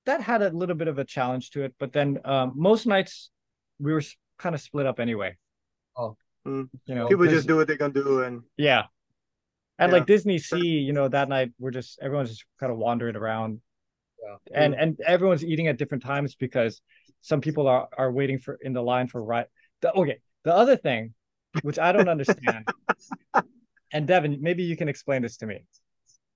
that 0.05 0.21
had 0.21 0.41
a 0.41 0.49
little 0.51 0.75
bit 0.75 0.87
of 0.87 0.99
a 0.99 1.05
challenge 1.05 1.51
to 1.51 1.63
it, 1.63 1.75
but 1.79 1.93
then 1.93 2.19
um, 2.25 2.53
most 2.55 2.87
nights 2.87 3.31
we 3.79 3.93
were 3.93 4.03
kind 4.39 4.55
of 4.55 4.61
split 4.61 4.85
up 4.85 4.99
anyway. 4.99 5.37
Oh. 5.95 6.15
Mm. 6.47 6.69
you 6.85 6.95
know, 6.95 7.07
people 7.07 7.27
just 7.27 7.47
do 7.47 7.57
what 7.57 7.67
they 7.67 7.75
can 7.77 7.91
do 7.91 8.23
and 8.23 8.41
Yeah. 8.57 8.83
And 9.77 9.91
Yeah. 9.91 9.97
like 9.99 10.07
Disney 10.07 10.39
Sea, 10.39 10.79
you 10.87 10.93
know, 10.93 11.07
that 11.09 11.27
night 11.29 11.51
we're 11.59 11.71
just 11.71 11.99
everyone's 12.01 12.29
just 12.29 12.45
kind 12.59 12.71
of 12.71 12.77
wandering 12.77 13.15
around. 13.17 13.61
Yeah. 14.23 14.37
And 14.63 14.73
and 14.73 14.99
everyone's 15.05 15.43
eating 15.43 15.67
at 15.67 15.77
different 15.77 16.03
times 16.03 16.35
because 16.35 16.81
some 17.21 17.41
people 17.41 17.67
are 17.67 17.87
are 17.97 18.11
waiting 18.11 18.39
for 18.39 18.57
in 18.61 18.73
the 18.73 18.81
line 18.81 19.07
for 19.07 19.21
right. 19.23 19.47
The, 19.81 19.91
okay. 19.93 20.19
The 20.45 20.55
other 20.55 20.77
thing, 20.77 21.13
which 21.63 21.77
I 21.77 21.91
don't 21.91 22.07
understand, 22.09 22.67
and 23.93 24.07
Devon, 24.07 24.37
maybe 24.41 24.63
you 24.63 24.77
can 24.77 24.87
explain 24.87 25.21
this 25.21 25.37
to 25.37 25.45
me. 25.45 25.65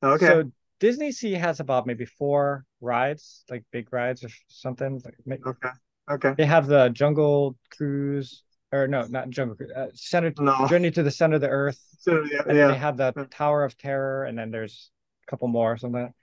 okay. 0.03 0.25
So 0.27 0.51
Disney 0.79 1.11
Sea 1.13 1.33
has 1.33 1.61
about 1.61 1.87
maybe 1.87 2.05
four 2.05 2.65
rides, 2.81 3.45
like 3.49 3.63
big 3.71 3.91
rides 3.93 4.23
or 4.25 4.29
something. 4.49 5.01
Like 5.05 5.15
ma- 5.25 5.49
okay. 5.51 5.69
Okay. 6.11 6.33
they 6.37 6.45
have 6.45 6.67
the 6.67 6.89
Jungle 6.89 7.55
Cruise, 7.75 8.43
or 8.71 8.87
no, 8.87 9.03
not 9.07 9.29
Jungle 9.29 9.55
Cruise, 9.55 9.71
uh, 9.75 9.87
Center 9.93 10.33
No. 10.37 10.67
Journey 10.67 10.91
to 10.91 11.03
the 11.03 11.11
Center 11.11 11.35
of 11.35 11.41
the 11.41 11.49
Earth. 11.49 11.79
So 11.99 12.23
yeah, 12.29 12.41
and 12.47 12.57
yeah. 12.57 12.67
they 12.67 12.77
have 12.77 12.97
the 12.97 13.11
Tower 13.31 13.63
of 13.63 13.77
Terror, 13.77 14.25
and 14.25 14.37
then 14.37 14.51
there's 14.51 14.91
a 15.25 15.31
couple 15.31 15.47
more 15.47 15.71
or 15.71 15.77
something. 15.77 16.01
like 16.01 16.09
that. 16.11 16.15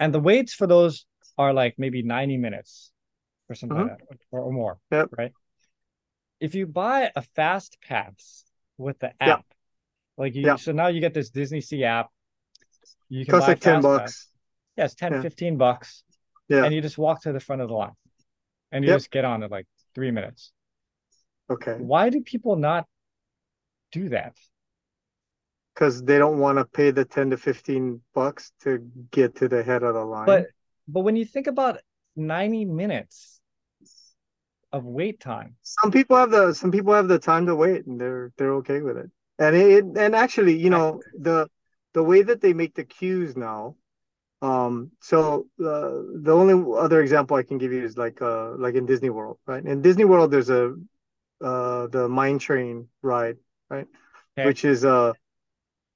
And 0.00 0.12
the 0.12 0.20
waits 0.20 0.52
for 0.54 0.66
those 0.66 1.06
are 1.38 1.52
like 1.52 1.74
maybe 1.78 2.02
90 2.02 2.36
minutes 2.38 2.90
or 3.48 3.54
something 3.54 3.78
like 3.78 3.98
that, 3.98 4.18
or, 4.32 4.40
or 4.40 4.52
more. 4.52 4.74
Mm-hmm. 4.92 4.94
Yep. 4.96 5.08
Right. 5.16 5.32
If 6.40 6.54
you 6.54 6.66
buy 6.66 7.10
a 7.14 7.22
fast 7.22 7.78
pass 7.86 8.44
with 8.76 8.98
the 8.98 9.12
app, 9.22 9.44
like 10.18 10.34
you, 10.34 10.42
Yeah. 10.42 10.56
so 10.56 10.72
now 10.72 10.88
you 10.88 11.00
get 11.00 11.14
this 11.14 11.30
Disney 11.30 11.60
Sea 11.60 11.84
app. 11.84 12.08
You 13.08 13.24
can 13.24 13.32
Costs 13.32 13.46
buy 13.46 13.52
like 13.52 13.60
10 13.60 13.80
bucks. 13.82 14.28
Pass. 14.76 14.92
Yeah, 15.00 15.08
10, 15.08 15.12
Yeah. 15.18 15.22
15 15.22 15.56
bucks. 15.56 16.02
Yeah. 16.48 16.64
And 16.64 16.74
you 16.74 16.80
just 16.80 16.98
walk 16.98 17.22
to 17.22 17.32
the 17.32 17.40
front 17.40 17.62
of 17.62 17.68
the 17.68 17.74
line 17.74 17.92
and 18.74 18.84
you 18.84 18.90
Yep. 18.90 19.00
just 19.00 19.10
get 19.10 19.24
on 19.24 19.42
in 19.42 19.50
like 19.50 19.66
three 19.94 20.10
minutes. 20.10 20.52
Okay. 21.48 21.78
Why 21.78 22.10
do 22.10 22.20
people 22.20 22.56
not 22.56 22.86
do 23.92 24.10
that? 24.10 24.36
Because 25.74 26.02
they 26.04 26.18
don't 26.18 26.38
want 26.38 26.58
to 26.58 26.64
pay 26.64 26.90
the 26.90 27.04
10 27.04 27.30
to 27.30 27.36
15 27.36 28.00
bucks 28.14 28.52
to 28.62 28.78
get 29.10 29.36
to 29.36 29.48
the 29.48 29.62
head 29.62 29.82
of 29.82 29.94
the 29.94 30.04
line. 30.04 30.28
But 30.28 30.50
but 30.88 31.00
when 31.00 31.16
you 31.16 31.24
think 31.24 31.46
about 31.46 31.80
90 32.16 32.64
minutes 32.64 33.40
of 34.72 34.84
wait 34.84 35.20
time, 35.20 35.56
some 35.62 35.90
people 35.90 36.16
have 36.16 36.30
the 36.30 36.52
some 36.52 36.70
people 36.70 36.92
have 36.94 37.08
the 37.08 37.18
time 37.18 37.46
to 37.46 37.56
wait 37.56 37.86
and 37.86 38.00
they're 38.00 38.32
they're 38.36 38.54
okay 38.54 38.80
with 38.80 38.96
it. 38.96 39.10
And 39.38 39.56
it 39.56 39.84
and 39.84 40.14
actually, 40.14 40.56
you 40.58 40.70
know, 40.70 41.02
the 41.18 41.48
the 41.94 42.02
way 42.02 42.22
that 42.22 42.40
they 42.40 42.52
make 42.52 42.74
the 42.74 42.84
queues 42.84 43.36
now, 43.36 43.76
um, 44.44 44.90
so 45.00 45.46
uh, 45.58 45.90
the 46.26 46.32
only 46.32 46.54
other 46.78 47.00
example 47.00 47.36
I 47.36 47.42
can 47.42 47.58
give 47.58 47.72
you 47.72 47.82
is 47.82 47.96
like 47.96 48.20
uh 48.20 48.50
like 48.64 48.74
in 48.74 48.84
Disney 48.86 49.10
World, 49.10 49.38
right? 49.46 49.64
In 49.64 49.80
Disney 49.80 50.04
World, 50.04 50.30
there's 50.30 50.50
a 50.50 50.74
uh 51.40 51.86
the 51.88 52.08
mine 52.08 52.38
train 52.38 52.88
ride, 53.02 53.38
right? 53.70 53.86
Okay. 54.36 54.46
Which 54.46 54.64
is 54.64 54.84
uh 54.84 55.12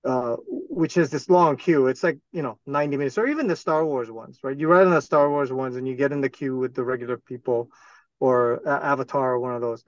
uh 0.05 0.37
which 0.49 0.97
is 0.97 1.11
this 1.11 1.29
long 1.29 1.57
queue. 1.57 1.89
It's 1.89 2.03
like, 2.03 2.19
you 2.33 2.43
know, 2.43 2.59
90 2.67 2.97
minutes 2.97 3.19
or 3.19 3.27
even 3.27 3.49
the 3.49 3.57
Star 3.57 3.85
Wars 3.85 4.11
ones, 4.11 4.39
right? 4.43 4.57
You 4.57 4.69
ride 4.69 4.87
on 4.87 4.95
the 4.95 5.03
Star 5.03 5.29
Wars 5.29 5.53
ones 5.53 5.77
and 5.77 5.87
you 5.87 5.95
get 5.95 6.13
in 6.13 6.21
the 6.23 6.31
queue 6.31 6.57
with 6.57 6.75
the 6.75 6.85
regular 6.85 7.19
people 7.19 7.71
or 8.21 8.67
Avatar 8.67 9.35
or 9.35 9.41
one 9.41 9.55
of 9.55 9.61
those. 9.61 9.85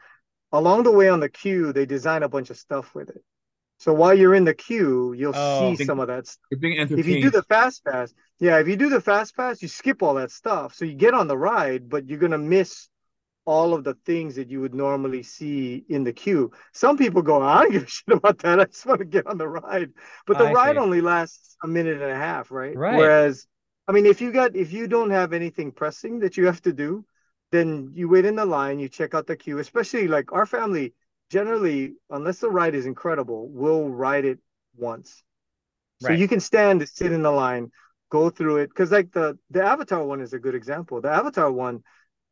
Along 0.53 0.83
the 0.83 0.93
way 0.93 1.09
on 1.09 1.21
the 1.21 1.29
queue, 1.29 1.73
they 1.73 1.87
design 1.87 2.23
a 2.25 2.29
bunch 2.29 2.51
of 2.51 2.59
stuff 2.59 2.95
with 2.95 3.09
it. 3.11 3.23
So 3.81 3.95
while 3.95 4.15
you're 4.15 4.35
in 4.35 4.45
the 4.45 4.55
queue, 4.55 5.15
you'll 5.15 5.35
Oh. 5.35 5.71
see 5.75 5.85
some 5.85 6.01
of 6.01 6.09
that 6.09 6.27
stuff. 6.27 6.45
You're 6.51 6.61
being 6.61 6.89
If 6.99 7.07
you 7.07 7.21
do 7.21 7.31
the 7.31 7.43
fast 7.43 7.85
pass, 7.85 8.15
yeah, 8.39 8.59
if 8.61 8.69
you 8.69 8.77
do 8.77 8.91
the 8.91 9.01
fast 9.01 9.35
pass, 9.37 9.63
you 9.63 9.69
skip 9.69 10.03
all 10.03 10.15
that 10.15 10.31
stuff. 10.31 10.75
So 10.75 10.85
you 10.85 10.95
get 10.95 11.15
on 11.15 11.29
the 11.29 11.37
ride, 11.39 11.89
but 11.89 12.07
you're 12.09 12.19
gonna 12.19 12.39
miss 12.39 12.89
all 13.47 13.75
of 13.75 13.83
the 13.85 13.95
things 14.05 14.37
that 14.37 14.49
you 14.51 14.61
would 14.61 14.75
normally 14.75 15.23
see 15.23 15.85
in 15.89 16.05
the 16.05 16.13
queue. 16.13 16.53
Some 16.73 16.99
people 16.99 17.23
go, 17.23 17.43
I 17.43 17.63
don't 17.63 17.73
give 17.73 17.83
a 17.85 17.87
shit 17.89 18.15
about 18.17 18.39
that. 18.39 18.61
I 18.61 18.65
just 18.67 18.85
want 18.87 19.01
to 19.01 19.05
get 19.07 19.27
on 19.27 19.39
the 19.39 19.49
ride. 19.49 19.93
But 20.27 20.39
the 20.39 20.45
I 20.45 20.53
ride 20.53 20.77
see. 20.77 20.81
only 20.81 21.01
lasts 21.01 21.57
a 21.63 21.67
minute 21.67 22.01
and 22.03 22.11
a 22.11 22.17
half, 22.17 22.51
right? 22.51 22.77
Right. 22.77 22.97
Whereas, 22.97 23.47
I 23.89 23.93
mean, 23.93 24.07
if 24.07 24.21
you 24.21 24.31
got 24.31 24.55
if 24.55 24.73
you 24.73 24.89
don't 24.89 25.11
have 25.11 25.33
anything 25.33 25.73
pressing 25.73 26.21
that 26.21 26.37
you 26.37 26.47
have 26.47 26.61
to 26.63 26.73
do, 26.73 27.05
then 27.51 27.93
you 27.95 28.09
wait 28.09 28.25
in 28.27 28.37
the 28.37 28.45
line, 28.47 28.79
you 28.79 28.89
check 28.89 29.15
out 29.15 29.27
the 29.27 29.37
queue, 29.37 29.59
especially 29.59 30.07
like 30.07 30.33
our 30.33 30.47
family 30.47 30.93
generally, 31.31 31.95
unless 32.11 32.39
the 32.41 32.51
ride 32.51 32.75
is 32.75 32.87
incredible, 32.87 33.49
we'll 33.49 33.89
ride 33.89 34.25
it 34.25 34.39
once. 34.77 35.23
So 36.01 36.09
you 36.19 36.29
can 36.29 36.41
stand, 36.41 36.87
sit 36.89 37.13
in 37.13 37.23
the 37.23 37.31
line, 37.31 37.71
go 38.11 38.31
through 38.31 38.59
it. 38.59 38.69
Because 38.69 38.91
like 38.91 39.13
the 39.13 39.39
the 39.51 39.63
Avatar 39.63 40.05
one 40.05 40.21
is 40.21 40.33
a 40.33 40.39
good 40.39 40.55
example. 40.55 41.01
The 41.01 41.11
Avatar 41.11 41.51
one, 41.51 41.83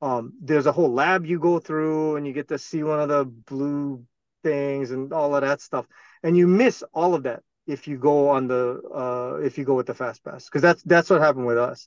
um, 0.03 0.33
there's 0.41 0.67
a 0.67 0.73
whole 0.73 0.93
lab 0.93 1.27
you 1.27 1.39
go 1.39 1.59
through, 1.59 2.17
and 2.17 2.27
you 2.27 2.33
get 2.33 2.49
to 2.49 2.59
see 2.59 2.83
one 2.83 3.01
of 3.01 3.09
the 3.09 3.25
blue 3.25 4.05
things 4.43 4.91
and 4.91 5.13
all 5.13 5.35
of 5.35 5.43
that 5.43 5.61
stuff, 5.61 5.87
and 6.23 6.37
you 6.37 6.47
miss 6.47 6.83
all 6.93 7.15
of 7.15 7.25
that 7.25 7.43
if 7.67 7.87
you 7.87 7.99
go 7.99 8.31
on 8.31 8.49
the 8.49 8.81
uh 8.95 9.39
if 9.45 9.59
you 9.59 9.65
go 9.65 9.75
with 9.75 9.87
the 9.87 9.95
fast 9.95 10.25
pass 10.25 10.47
because 10.47 10.63
that's 10.63 10.83
that's 10.85 11.11
what 11.11 11.21
happened 11.21 11.47
with 11.47 11.59
us. 11.59 11.87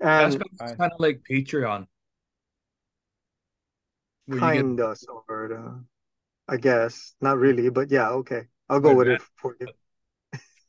And 0.00 0.40
kind 0.60 0.92
of 0.92 1.00
like 1.00 1.22
Patreon. 1.28 1.86
Where 4.26 4.38
you 4.38 4.40
get- 4.40 4.40
kind 4.40 4.80
of 4.80 4.98
sort 4.98 5.52
of, 5.52 5.84
I 6.48 6.56
guess 6.56 7.14
not 7.20 7.38
really, 7.38 7.70
but 7.70 7.90
yeah, 7.90 8.10
okay, 8.10 8.42
I'll 8.68 8.80
go 8.80 8.88
Like 8.88 8.98
with 8.98 9.06
that. 9.08 9.20
it 9.20 9.22
for 9.36 9.56
you. 9.60 9.68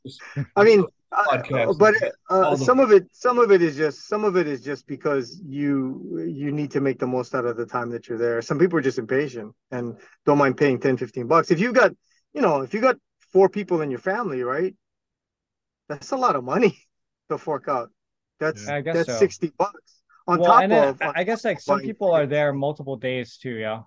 I 0.56 0.64
mean, 0.64 0.86
uh, 1.12 1.74
but 1.74 1.96
uh, 2.30 2.56
some 2.56 2.80
of 2.80 2.92
it, 2.92 3.08
some 3.12 3.40
of 3.40 3.52
it 3.52 3.62
is 3.62 3.76
just, 3.76 4.08
some 4.08 4.24
of 4.24 4.38
it 4.38 4.48
is 4.48 4.62
just 4.62 4.88
because 4.88 5.42
you 5.46 6.26
you 6.28 6.52
need 6.52 6.72
to 6.72 6.82
make 6.82 7.00
the 7.00 7.08
most 7.08 7.36
out 7.36 7.46
of 7.46 7.58
the 7.58 7.66
time 7.66 7.90
that 7.92 8.08
you're 8.08 8.18
there. 8.18 8.42
Some 8.42 8.60
people 8.60 8.80
are 8.80 8.82
just 8.82 9.00
impatient 9.00 9.54
and 9.72 9.98
don't 10.26 10.38
mind 10.38 10.58
paying 10.58 10.80
10, 10.80 10.98
15 10.98 11.28
bucks. 11.28 11.52
If 11.52 11.60
you've 11.60 11.74
got, 11.76 11.92
you 12.34 12.42
know, 12.42 12.62
if 12.62 12.74
you 12.74 12.82
got 12.82 12.98
four 13.32 13.50
people 13.50 13.82
in 13.82 13.90
your 13.92 14.00
family, 14.00 14.44
right? 14.44 14.76
That's 15.90 16.12
a 16.12 16.18
lot 16.18 16.36
of 16.36 16.44
money 16.44 16.78
to 17.30 17.38
fork 17.38 17.68
out. 17.68 17.90
That's 18.40 18.68
I 18.68 18.82
guess 18.82 18.96
that's 18.98 19.08
so. 19.08 19.20
60 19.20 19.52
bucks 19.58 20.02
on 20.28 20.40
well, 20.40 20.52
top 20.52 20.64
and 20.64 20.74
of. 20.74 21.02
I- 21.02 21.22
I 21.22 21.24
guess 21.24 21.46
like 21.46 21.60
some 21.60 21.80
people 21.82 22.12
are 22.12 22.26
there 22.26 22.54
multiple 22.54 22.98
days 22.98 23.38
too. 23.38 23.56
Yeah. 23.56 23.84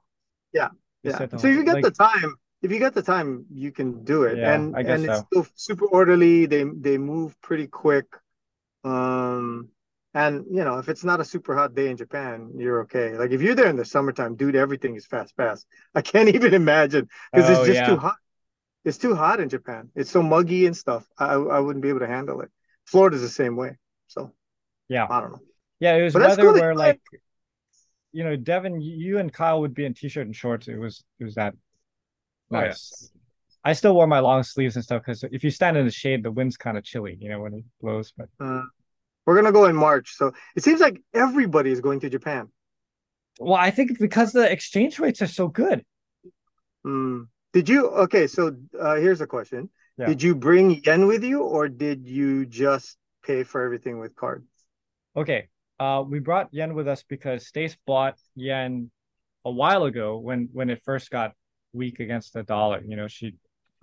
Yeah, 0.53 0.69
They 0.69 0.75
Yeah. 1.11 1.27
So 1.39 1.49
if 1.49 1.57
you 1.57 1.65
get 1.65 1.75
like- 1.75 1.85
the 1.85 1.91
time, 1.91 2.37
if 2.63 2.71
you 2.73 2.79
get 2.79 2.95
the 2.95 3.03
time, 3.03 3.47
you 3.53 3.71
can 3.73 4.05
do 4.05 4.25
it. 4.25 4.39
Yeah, 4.39 4.55
and 4.55 4.75
and 4.77 5.05
it's 5.05 5.21
still 5.21 5.47
super 5.55 5.87
orderly. 5.87 6.47
They 6.47 6.65
they 6.65 6.99
move 6.99 7.41
pretty 7.43 7.67
quick. 7.67 8.07
Um 8.85 9.69
and 10.15 10.45
you 10.51 10.65
know, 10.65 10.79
if 10.79 10.89
it's 10.89 11.05
not 11.05 11.21
a 11.21 11.25
super 11.25 11.55
hot 11.55 11.75
day 11.75 11.91
in 11.91 11.97
Japan, 11.97 12.53
you're 12.57 12.81
okay. 12.83 13.17
Like 13.17 13.31
if 13.31 13.43
you're 13.43 13.55
there 13.55 13.69
in 13.69 13.77
the 13.77 13.85
summertime, 13.85 14.37
dude, 14.37 14.57
everything 14.57 14.97
is 14.97 15.07
fast 15.07 15.35
fast. 15.37 15.67
I 15.95 16.03
can't 16.03 16.29
even 16.29 16.55
imagine 16.55 17.09
because 17.33 17.51
Oh, 17.51 17.53
it's 17.61 17.67
just 17.67 17.81
yeah. 17.81 17.87
too 17.89 17.97
hot. 17.99 18.17
It's 18.85 18.99
too 18.99 19.15
hot 19.15 19.41
in 19.41 19.49
Japan. 19.49 19.91
It's 19.95 20.11
so 20.11 20.23
muggy 20.23 20.67
and 20.67 20.77
stuff. 20.77 21.07
I 21.19 21.35
I 21.35 21.61
wouldn't 21.61 21.83
be 21.83 21.91
able 21.91 22.01
to 22.01 22.07
handle 22.07 22.41
it. 22.41 22.51
Florida's 22.87 23.21
the 23.23 23.29
same 23.29 23.57
way. 23.57 23.77
So 24.09 24.33
Yeah. 24.89 25.07
I 25.11 25.21
don't 25.21 25.33
know. 25.33 25.41
Yeah, 25.81 25.95
it 25.97 26.03
was 26.05 26.15
But 26.15 26.23
weather 26.23 26.43
cool 26.43 26.53
where 26.55 26.75
like 26.75 27.01
you 28.13 28.25
know, 28.25 28.37
Devon, 28.37 28.81
you 28.81 29.19
and 29.19 29.33
Kyle 29.33 29.61
would 29.61 29.75
be 29.75 29.85
in 29.85 29.95
t-shirt 29.95 30.27
and 30.27 30.35
shorts. 30.35 30.69
It 30.69 30.77
was 30.79 31.05
it 31.21 31.25
was 31.25 31.35
that 31.35 31.55
Oh, 32.51 32.59
yeah. 32.61 32.67
nice. 32.69 33.13
I 33.65 33.75
still 33.75 33.95
wore 33.95 34.07
my 34.07 34.21
long 34.21 34.43
sleeves 34.43 34.77
and 34.77 34.85
stuff 34.85 35.03
because 35.05 35.23
if 35.25 35.45
you 35.45 35.51
stand 35.51 35.77
in 35.77 35.85
the 35.85 35.91
shade, 35.93 36.23
the 36.23 36.31
wind's 36.31 36.57
kind 36.57 36.79
of 36.79 36.85
chilly, 36.85 37.19
you 37.21 37.29
know, 37.29 37.41
when 37.41 37.55
it 37.55 37.65
blows. 37.83 38.13
But 38.17 38.29
Uh, 38.41 38.63
we're 39.27 39.37
gonna 39.37 39.53
go 39.53 39.67
in 39.67 39.77
March. 39.77 40.17
So 40.17 40.33
it 40.57 40.63
seems 40.65 40.81
like 40.81 41.03
everybody 41.13 41.71
is 41.71 41.81
going 41.81 42.01
to 42.01 42.09
Japan. 42.11 42.49
well, 43.39 43.55
I 43.55 43.71
think 43.71 43.99
because 43.99 44.33
the 44.33 44.51
exchange 44.51 44.99
rates 44.99 45.21
are 45.23 45.27
so 45.29 45.49
good. 45.49 45.85
Hmm. 46.85 47.25
Did 47.53 47.69
you 47.69 47.89
okay? 48.07 48.27
So 48.27 48.57
uh, 48.79 48.97
here's 48.97 49.21
a 49.21 49.27
question: 49.27 49.71
Yeah. 49.99 50.07
Did 50.07 50.23
you 50.23 50.35
bring 50.35 50.83
yen 50.85 51.07
with 51.07 51.23
you, 51.25 51.43
or 51.43 51.69
did 51.69 52.07
you 52.07 52.47
just 52.47 52.97
pay 53.23 53.43
for 53.43 53.63
everything 53.63 53.99
with 53.99 54.15
card? 54.17 54.47
Okay. 55.17 55.49
Uh, 55.79 56.03
we 56.07 56.19
brought 56.19 56.49
yen 56.53 56.75
with 56.75 56.89
us 56.89 57.05
because 57.05 57.47
Stace 57.47 57.77
bought 57.87 58.19
yen 58.35 58.91
a 59.45 59.51
while 59.51 59.85
ago 59.85 60.19
when 60.19 60.49
when 60.53 60.71
it 60.71 60.83
first 60.85 61.11
got 61.11 61.33
weak 61.73 62.01
against 62.01 62.33
the 62.33 62.43
dollar. 62.43 62.83
You 62.85 62.97
know, 62.97 63.09
she 63.09 63.35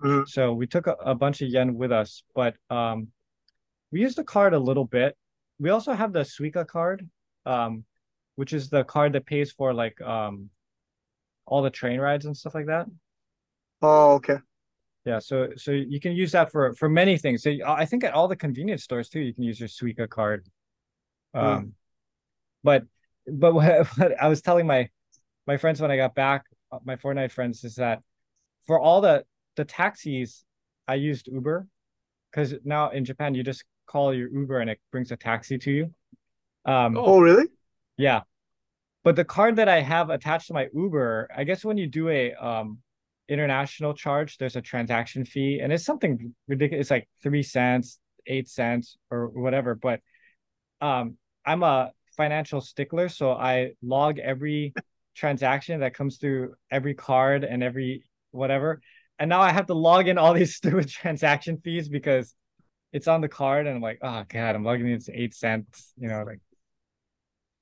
Mhm. 0.02 0.28
So 0.28 0.52
we 0.52 0.66
took 0.66 0.86
a, 0.86 0.92
a 1.00 1.14
bunch 1.14 1.40
of 1.42 1.48
yen 1.48 1.74
with 1.74 1.92
us, 1.92 2.22
but 2.34 2.56
um, 2.70 3.08
we 3.90 4.00
used 4.00 4.18
the 4.18 4.24
card 4.24 4.52
a 4.52 4.58
little 4.58 4.84
bit. 4.84 5.16
We 5.58 5.70
also 5.70 5.94
have 5.94 6.12
the 6.12 6.20
Suica 6.20 6.66
card, 6.66 7.08
um, 7.46 7.84
which 8.34 8.52
is 8.52 8.68
the 8.68 8.84
card 8.84 9.12
that 9.14 9.24
pays 9.26 9.52
for 9.52 9.72
like 9.72 10.00
um 10.02 10.50
all 11.46 11.62
the 11.62 11.70
train 11.70 12.00
rides 12.00 12.26
and 12.26 12.36
stuff 12.36 12.54
like 12.54 12.66
that. 12.66 12.86
Oh, 13.80 14.14
okay. 14.14 14.38
Yeah, 15.04 15.20
so 15.20 15.50
so 15.56 15.70
you 15.70 16.00
can 16.00 16.12
use 16.12 16.32
that 16.32 16.50
for 16.50 16.74
for 16.74 16.88
many 16.88 17.16
things. 17.16 17.42
So 17.42 17.52
I 17.64 17.84
think 17.84 18.02
at 18.04 18.12
all 18.12 18.28
the 18.28 18.36
convenience 18.36 18.82
stores 18.82 19.08
too, 19.08 19.20
you 19.20 19.32
can 19.32 19.44
use 19.44 19.60
your 19.60 19.68
Suica 19.68 20.08
card. 20.08 20.46
Um, 21.32 21.74
but 22.66 22.82
but 23.26 23.54
what, 23.54 23.86
what 23.98 24.12
I 24.20 24.28
was 24.28 24.42
telling 24.42 24.66
my 24.66 24.88
my 25.46 25.56
friends 25.56 25.80
when 25.80 25.90
I 25.90 25.96
got 25.96 26.14
back, 26.14 26.44
uh, 26.72 26.80
my 26.84 26.96
Fortnite 26.96 27.32
friends, 27.32 27.64
is 27.64 27.76
that 27.76 28.02
for 28.66 28.80
all 28.80 29.00
the 29.00 29.24
the 29.56 29.64
taxis, 29.64 30.44
I 30.86 30.96
used 30.96 31.28
Uber 31.28 31.66
because 32.30 32.54
now 32.64 32.90
in 32.90 33.04
Japan 33.04 33.34
you 33.34 33.42
just 33.42 33.64
call 33.86 34.12
your 34.12 34.28
Uber 34.28 34.58
and 34.60 34.68
it 34.70 34.80
brings 34.92 35.12
a 35.12 35.16
taxi 35.16 35.58
to 35.58 35.70
you. 35.70 35.84
Um, 36.66 36.96
Oh. 36.96 37.04
Oh, 37.14 37.20
really? 37.20 37.46
yeah. 37.96 38.22
But 39.04 39.14
the 39.14 39.24
card 39.24 39.56
that 39.56 39.68
I 39.68 39.80
have 39.80 40.10
attached 40.10 40.48
to 40.48 40.54
my 40.54 40.66
Uber, 40.74 41.28
I 41.34 41.44
guess 41.44 41.64
when 41.64 41.78
you 41.78 41.86
do 41.86 42.08
a 42.08 42.34
um 42.34 42.78
international 43.28 43.94
charge, 43.94 44.38
there's 44.38 44.56
a 44.56 44.62
transaction 44.62 45.24
fee 45.24 45.60
and 45.62 45.72
it's 45.72 45.84
something 45.84 46.34
ridiculous. 46.48 46.84
It's 46.86 46.90
like 46.90 47.08
three 47.22 47.42
cents, 47.44 48.00
eight 48.26 48.48
cents, 48.48 48.96
or 49.12 49.28
whatever. 49.28 49.76
But 49.76 50.00
um 50.80 51.16
I'm 51.44 51.62
a 51.62 51.92
financial 52.16 52.60
stickler, 52.60 53.08
so 53.08 53.32
I 53.32 53.72
log 53.82 54.18
every 54.18 54.74
transaction 55.14 55.80
that 55.80 55.94
comes 55.94 56.18
through 56.18 56.54
every 56.70 56.94
card 56.94 57.44
and 57.44 57.62
every 57.62 58.04
whatever. 58.30 58.80
And 59.18 59.28
now 59.28 59.40
I 59.40 59.50
have 59.52 59.66
to 59.66 59.74
log 59.74 60.08
in 60.08 60.18
all 60.18 60.34
these 60.34 60.54
stupid 60.60 60.88
transaction 60.88 61.58
fees 61.62 61.88
because 61.88 62.34
it's 62.92 63.08
on 63.08 63.20
the 63.20 63.28
card 63.28 63.66
and 63.66 63.76
I'm 63.76 63.82
like, 63.82 63.98
oh 64.02 64.24
god, 64.28 64.54
I'm 64.54 64.64
logging 64.64 64.88
in 64.88 65.00
eight 65.12 65.34
cents, 65.34 65.92
you 65.98 66.08
know, 66.08 66.24
like 66.24 66.40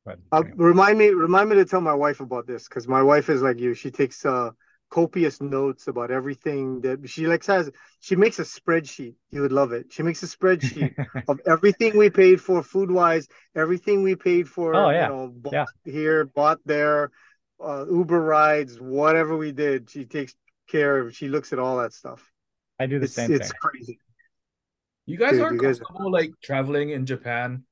but 0.05 0.19
Uh, 0.33 0.43
anyway. 0.43 0.55
remind 0.57 0.99
me, 0.99 1.09
remind 1.11 1.49
me 1.49 1.57
to 1.57 1.65
tell 1.65 1.81
my 1.81 1.95
wife 1.95 2.21
about 2.21 2.47
this 2.47 2.69
because 2.69 2.87
my 2.87 3.03
wife 3.03 3.31
is 3.31 3.43
like 3.43 3.59
you. 3.59 3.75
She 3.75 3.91
takes 3.91 4.25
uh 4.25 4.51
copious 4.99 5.41
notes 5.41 5.89
about 5.93 6.11
everything 6.19 6.81
that 6.83 6.99
she 7.13 7.27
like 7.27 7.45
has. 7.47 7.71
She 8.01 8.15
makes 8.17 8.39
a 8.39 8.47
spreadsheet. 8.57 9.15
You 9.35 9.41
would 9.43 9.53
love 9.61 9.73
it. 9.73 9.85
She 9.95 10.03
makes 10.09 10.23
a 10.23 10.27
spreadsheet 10.37 10.93
of 11.31 11.41
everything 11.55 11.97
we 11.97 12.11
paid 12.11 12.41
for 12.41 12.63
food 12.63 12.91
wise, 12.91 13.27
everything 13.57 14.03
we 14.03 14.15
paid 14.15 14.49
for, 14.49 14.75
Oh, 14.75 14.91
yeah. 14.91 15.09
you 15.09 15.15
know, 15.15 15.29
bought 15.29 15.53
Yeah. 15.53 15.93
here, 15.97 16.25
bought 16.27 16.61
there, 16.65 17.11
uh, 17.69 17.85
Uber 17.91 18.21
rides, 18.21 18.81
whatever 18.81 19.37
we 19.37 19.51
did. 19.53 19.91
She 19.91 20.05
takes 20.05 20.33
care 20.69 20.95
of. 21.01 21.15
She 21.19 21.29
looks 21.29 21.53
at 21.53 21.59
all 21.59 21.77
that 21.79 21.93
stuff. 21.93 22.23
I 22.79 22.87
do 22.87 22.99
the 22.99 23.07
It's 23.07 23.15
same 23.15 23.33
it's 23.33 23.49
thing. 23.49 23.59
crazy. 23.61 23.99
You 25.07 25.19
guys 25.19 25.33
Dude, 25.33 25.43
are 25.43 25.53
you 25.55 25.61
guys- 25.61 25.79
comfortable 25.81 26.13
like 26.13 26.31
traveling 26.43 26.91
in 26.91 27.05
Japan. 27.05 27.65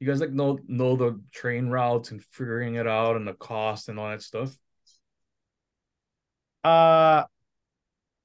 You 0.00 0.06
guys 0.06 0.20
like 0.20 0.32
know 0.32 0.58
know 0.68 0.94
the 0.96 1.10
train 1.32 1.68
routes 1.70 2.12
and 2.12 2.22
figuring 2.36 2.76
it 2.76 2.86
out 2.86 3.16
and 3.16 3.26
the 3.26 3.34
cost 3.34 3.88
and 3.88 3.98
all 3.98 4.10
that 4.10 4.22
stuff. 4.22 4.50
Uh, 6.64 7.24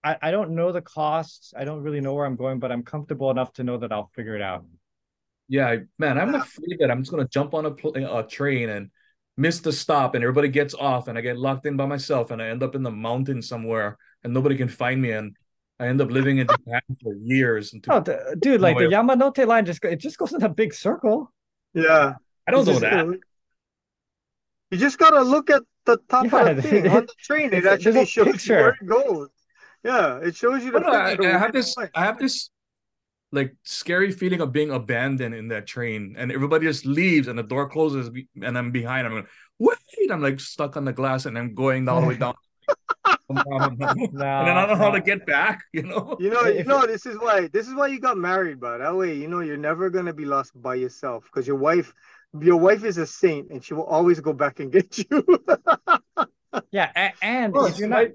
I, 0.03 0.17
I 0.21 0.31
don't 0.31 0.51
know 0.51 0.71
the 0.71 0.81
costs. 0.81 1.53
I 1.57 1.63
don't 1.65 1.81
really 1.81 2.01
know 2.01 2.13
where 2.13 2.25
I'm 2.25 2.35
going, 2.35 2.59
but 2.59 2.71
I'm 2.71 2.83
comfortable 2.83 3.31
enough 3.31 3.53
to 3.53 3.63
know 3.63 3.77
that 3.77 3.91
I'll 3.91 4.07
figure 4.07 4.35
it 4.35 4.41
out. 4.41 4.65
Yeah, 5.47 5.77
man, 5.99 6.17
I'm 6.17 6.33
afraid 6.35 6.77
that 6.79 6.89
I'm 6.89 7.01
just 7.01 7.11
gonna 7.11 7.27
jump 7.27 7.53
on 7.53 7.65
a, 7.65 7.71
pl- 7.71 7.95
a 7.95 8.25
train 8.27 8.69
and 8.69 8.89
miss 9.37 9.59
the 9.59 9.71
stop, 9.71 10.15
and 10.15 10.23
everybody 10.23 10.47
gets 10.47 10.73
off, 10.73 11.07
and 11.07 11.17
I 11.17 11.21
get 11.21 11.37
locked 11.37 11.65
in 11.65 11.77
by 11.77 11.85
myself, 11.85 12.31
and 12.31 12.41
I 12.41 12.47
end 12.47 12.63
up 12.63 12.75
in 12.75 12.83
the 12.83 12.91
mountains 12.91 13.47
somewhere, 13.47 13.97
and 14.23 14.33
nobody 14.33 14.55
can 14.55 14.69
find 14.69 15.01
me, 15.01 15.11
and 15.11 15.35
I 15.79 15.87
end 15.87 16.01
up 16.01 16.11
living 16.11 16.37
in 16.37 16.47
Japan 16.47 16.81
for 17.01 17.13
years. 17.15 17.73
And 17.73 17.85
Oh, 17.89 17.99
d- 17.99 18.13
dude, 18.39 18.61
like 18.61 18.77
the 18.77 18.87
Nowhere. 18.89 19.03
Yamanote 19.03 19.45
line 19.47 19.65
just 19.65 19.83
it 19.85 19.97
just 19.97 20.17
goes 20.17 20.33
in 20.33 20.41
a 20.43 20.49
big 20.49 20.73
circle. 20.73 21.31
Yeah. 21.73 22.13
I 22.47 22.51
don't 22.51 22.61
It's 22.61 22.79
know 22.79 22.79
just- 22.79 22.81
that. 23.11 23.19
You 24.71 24.77
just 24.77 24.97
gotta 24.97 25.21
look 25.21 25.49
at 25.49 25.61
the 25.85 25.97
top 26.09 26.25
Yeah, 26.25 26.49
of 26.49 26.55
the 26.57 26.61
thing 26.69 26.87
on 26.87 27.05
the 27.05 27.13
train. 27.19 27.53
It 27.53 27.53
it's 27.53 27.65
a- 27.65 27.69
there's 27.69 27.95
actually 27.95 28.05
shows 28.05 28.27
picture. 28.27 28.53
you 28.57 28.63
where 28.63 28.69
it 28.79 28.85
goes. 28.87 29.29
Yeah, 29.83 30.19
it 30.19 30.35
shows 30.35 30.63
you 30.63 30.71
the 30.71 30.79
But 30.79 30.89
I, 30.89 31.15
picture. 31.15 31.35
I 31.35 31.37
have 31.39 31.53
this 31.53 31.77
away. 31.77 31.89
I 31.93 32.05
have 32.05 32.19
this 32.19 32.49
like 33.31 33.55
scary 33.63 34.11
feeling 34.11 34.41
of 34.41 34.53
being 34.53 34.69
abandoned 34.71 35.33
in 35.33 35.47
that 35.47 35.65
train 35.65 36.15
and 36.17 36.31
everybody 36.31 36.67
just 36.67 36.85
leaves 36.85 37.27
and 37.27 37.37
the 37.37 37.43
door 37.43 37.67
closes 37.67 38.09
and 38.41 38.57
I'm 38.57 38.71
behind. 38.71 39.07
I'm 39.07 39.15
like, 39.15 39.27
wait, 39.57 39.77
I'm 40.11 40.21
like 40.21 40.39
stuck 40.39 40.77
on 40.77 40.85
the 40.85 40.93
glass 40.93 41.25
and 41.25 41.37
I'm 41.37 41.55
going 41.55 41.89
all 41.89 42.01
the 42.01 42.07
way 42.07 42.17
down. 42.17 42.35
and 43.29 43.39
then 44.19 44.23
I 44.23 44.65
don't 44.65 44.77
know 44.77 44.85
how 44.85 44.91
to 44.91 45.01
get 45.01 45.25
back, 45.25 45.63
you 45.73 45.83
know? 45.83 46.15
You 46.19 46.29
know, 46.29 46.45
you 46.45 46.63
know, 46.63 46.85
this 46.85 47.05
is 47.05 47.17
why 47.17 47.47
this 47.47 47.67
is 47.67 47.73
why 47.73 47.87
you 47.87 47.99
got 47.99 48.17
married, 48.17 48.59
bro. 48.59 48.77
That 48.77 48.95
way, 48.95 49.15
you 49.15 49.27
know, 49.27 49.39
you're 49.39 49.57
never 49.57 49.89
gonna 49.89 50.13
be 50.13 50.25
lost 50.25 50.51
by 50.61 50.75
yourself 50.75 51.23
because 51.25 51.47
your 51.47 51.55
wife, 51.55 51.93
your 52.41 52.57
wife 52.57 52.83
is 52.83 52.97
a 52.97 53.05
saint, 53.05 53.49
and 53.51 53.63
she 53.63 53.73
will 53.73 53.85
always 53.85 54.19
go 54.19 54.33
back 54.33 54.59
and 54.59 54.71
get 54.71 54.97
you. 54.97 55.23
Yeah, 56.71 56.91
a- 56.95 57.13
and 57.25 57.51
Oh, 57.55 57.65
if 57.65 57.79
you're 57.79 57.87
not 57.87 57.97
right. 57.97 58.13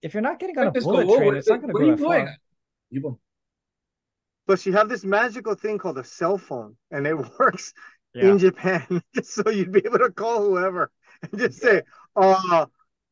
if 0.00 0.14
you're 0.14 0.22
not 0.22 0.38
getting 0.38 0.56
on 0.58 0.68
a 0.68 0.70
Like 0.70 0.82
bullet 0.84 1.06
whoa, 1.08 1.16
train, 1.16 1.28
where- 1.28 1.36
it's 1.36 1.48
not 1.48 1.60
going 1.60 1.68
to 1.68 1.74
where 1.74 1.82
go 1.82 1.88
are 1.88 1.90
you 1.90 1.96
that 1.96 2.02
going? 2.02 2.26
far. 2.26 2.36
Even- 2.92 3.18
Plus, 4.46 4.66
you 4.66 4.72
have 4.74 4.88
this 4.88 5.04
magical 5.04 5.54
thing 5.54 5.78
called 5.78 5.98
a 5.98 6.04
cell 6.04 6.38
phone, 6.38 6.76
and 6.90 7.06
it 7.06 7.14
works 7.38 7.72
Yeah. 8.14 8.30
in 8.30 8.38
Japan, 8.38 9.02
so 9.22 9.48
you'd 9.50 9.72
be 9.72 9.82
able 9.84 9.98
to 9.98 10.10
call 10.10 10.42
whoever 10.44 10.90
and 11.22 11.38
just 11.40 11.60
say, 11.60 11.82
"Uh, 12.16 12.66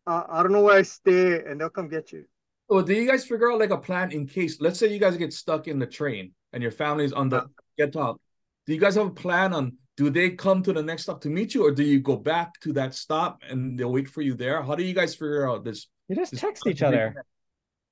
uh, 0.06 0.24
I 0.28 0.42
don't 0.42 0.52
know 0.52 0.62
where 0.62 0.78
I 0.78 0.82
stay," 0.82 1.42
and 1.44 1.60
they'll 1.60 1.70
come 1.70 1.88
get 1.88 2.12
you. 2.12 2.24
So 2.70 2.82
do 2.82 2.92
you 2.94 3.06
guys 3.08 3.24
figure 3.26 3.50
out 3.50 3.58
like 3.58 3.70
a 3.70 3.78
plan 3.78 4.12
in 4.12 4.26
case, 4.26 4.60
let's 4.60 4.78
say 4.78 4.92
you 4.92 4.98
guys 5.00 5.16
get 5.16 5.32
stuck 5.32 5.66
in 5.68 5.78
the 5.78 5.86
train 5.86 6.34
and 6.52 6.62
your 6.62 6.72
family's 6.72 7.12
on 7.12 7.28
the 7.30 7.48
get 7.76 7.96
out. 7.96 8.20
Do 8.66 8.74
you 8.74 8.80
guys 8.80 8.94
have 8.96 9.06
a 9.06 9.10
plan 9.10 9.54
on 9.54 9.76
do 9.98 10.10
they 10.10 10.30
come 10.30 10.62
to 10.62 10.72
the 10.72 10.80
next 10.82 11.02
stop 11.02 11.20
to 11.22 11.28
meet 11.28 11.54
you 11.54 11.66
or 11.66 11.72
do 11.72 11.82
you 11.82 11.98
go 11.98 12.14
back 12.14 12.52
to 12.60 12.72
that 12.74 12.94
stop 12.94 13.42
and 13.50 13.76
they'll 13.76 13.90
wait 13.90 14.08
for 14.08 14.22
you 14.22 14.32
there? 14.34 14.62
How 14.62 14.76
do 14.76 14.84
you 14.84 14.94
guys 14.94 15.12
figure 15.16 15.50
out 15.50 15.64
this? 15.64 15.88
You 16.08 16.14
just 16.14 16.30
this 16.30 16.40
text 16.40 16.68
each 16.68 16.82
other. 16.82 17.24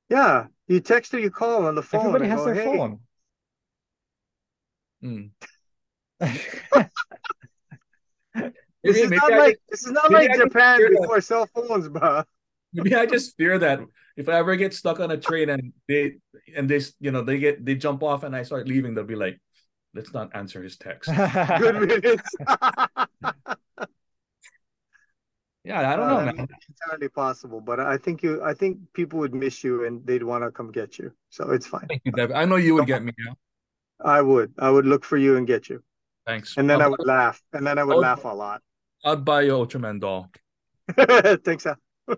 Yeah, 0.09 0.47
you 0.69 0.79
text 0.79 1.13
or 1.15 1.19
you 1.19 1.33
call 1.33 1.67
on 1.67 1.75
the 1.75 1.83
phone. 1.83 2.03
Everybody 2.03 2.27
and 2.27 2.33
has 2.33 2.41
go, 2.43 2.55
their 2.55 2.55
"Hey." 2.55 2.77
phone. 2.77 3.01
Hmm. 5.03 5.23
This 8.85 8.99
is 8.99 9.11
not 9.11 9.33
I 9.33 9.39
like 9.39 9.55
just, 9.55 9.61
this 9.69 9.87
is 9.87 9.91
not 9.93 10.13
like 10.13 10.33
Japan 10.33 10.79
fear 10.79 10.91
that- 10.91 11.01
before 11.01 11.21
cell 11.21 11.49
phones, 11.53 11.89
bro. 11.89 12.23
maybe 12.73 12.95
I 12.95 13.05
just 13.07 13.37
fear 13.37 13.59
that 13.59 13.81
if 14.17 14.29
I 14.29 14.35
ever 14.35 14.55
get 14.55 14.75
stuck 14.75 15.01
on 15.01 15.11
a 15.11 15.17
train 15.17 15.49
and 15.51 15.73
they 15.89 16.19
and 16.57 16.71
they 16.71 16.81
you 17.01 17.11
know 17.11 17.23
they 17.23 17.39
get 17.39 17.65
they 17.65 17.75
jump 17.75 18.05
off 18.05 18.23
and 18.23 18.37
I 18.37 18.45
start 18.45 18.69
leaving, 18.69 18.95
they'll 18.95 19.03
be 19.03 19.17
like, 19.17 19.41
let's 19.97 20.13
not 20.13 20.31
answer 20.35 20.63
his 20.63 20.77
text. 20.77 21.11
Good 21.11 21.77
riddance. 21.91 22.23
Yeah, 25.65 25.91
I 25.91 25.97
don't 25.97 26.05
Uh, 26.07 26.09
know, 26.21 26.25
that 26.27 26.37
man. 26.37 26.47
may 26.49 26.57
entirely 26.69 27.09
possible, 27.09 27.61
but 27.61 27.81
I 27.81 27.97
think 27.99 28.23
you, 28.23 28.41
I 28.45 28.55
think 28.55 28.79
people 28.93 29.19
would 29.19 29.35
miss 29.35 29.65
you 29.65 29.85
and 29.85 30.07
they'd 30.07 30.23
want 30.23 30.45
to 30.45 30.53
come 30.53 30.71
get 30.71 30.97
you. 30.99 31.13
So 31.31 31.51
it's 31.51 31.67
fine. 31.67 31.87
Thank 31.89 32.03
you, 32.05 32.13
Dev. 32.13 32.31
I 32.33 32.45
know 32.45 32.55
you 32.57 32.75
would 32.75 32.87
get 32.87 33.03
me. 33.03 33.13
Yeah. 33.19 33.33
I 34.05 34.23
would, 34.23 34.53
I 34.59 34.71
would 34.71 34.87
look 34.87 35.05
for 35.05 35.17
you 35.17 35.37
and 35.37 35.47
get 35.47 35.69
you, 35.69 35.83
Thanks. 36.27 36.57
and 36.57 36.71
then 36.71 36.81
I 36.81 36.85
I'll, 36.85 36.91
would 36.93 37.05
laugh, 37.05 37.43
and 37.53 37.67
then 37.67 37.79
I 37.79 37.85
would 37.85 37.97
Oh. 37.97 38.01
laugh 38.01 38.25
a 38.25 38.29
lot. 38.29 38.63
I'd 39.05 39.25
buy 39.25 39.43
you 39.43 39.53
Ultraman 39.53 40.01
doll. 40.01 40.31
Thanks, 41.45 41.67
Al. 41.67 41.77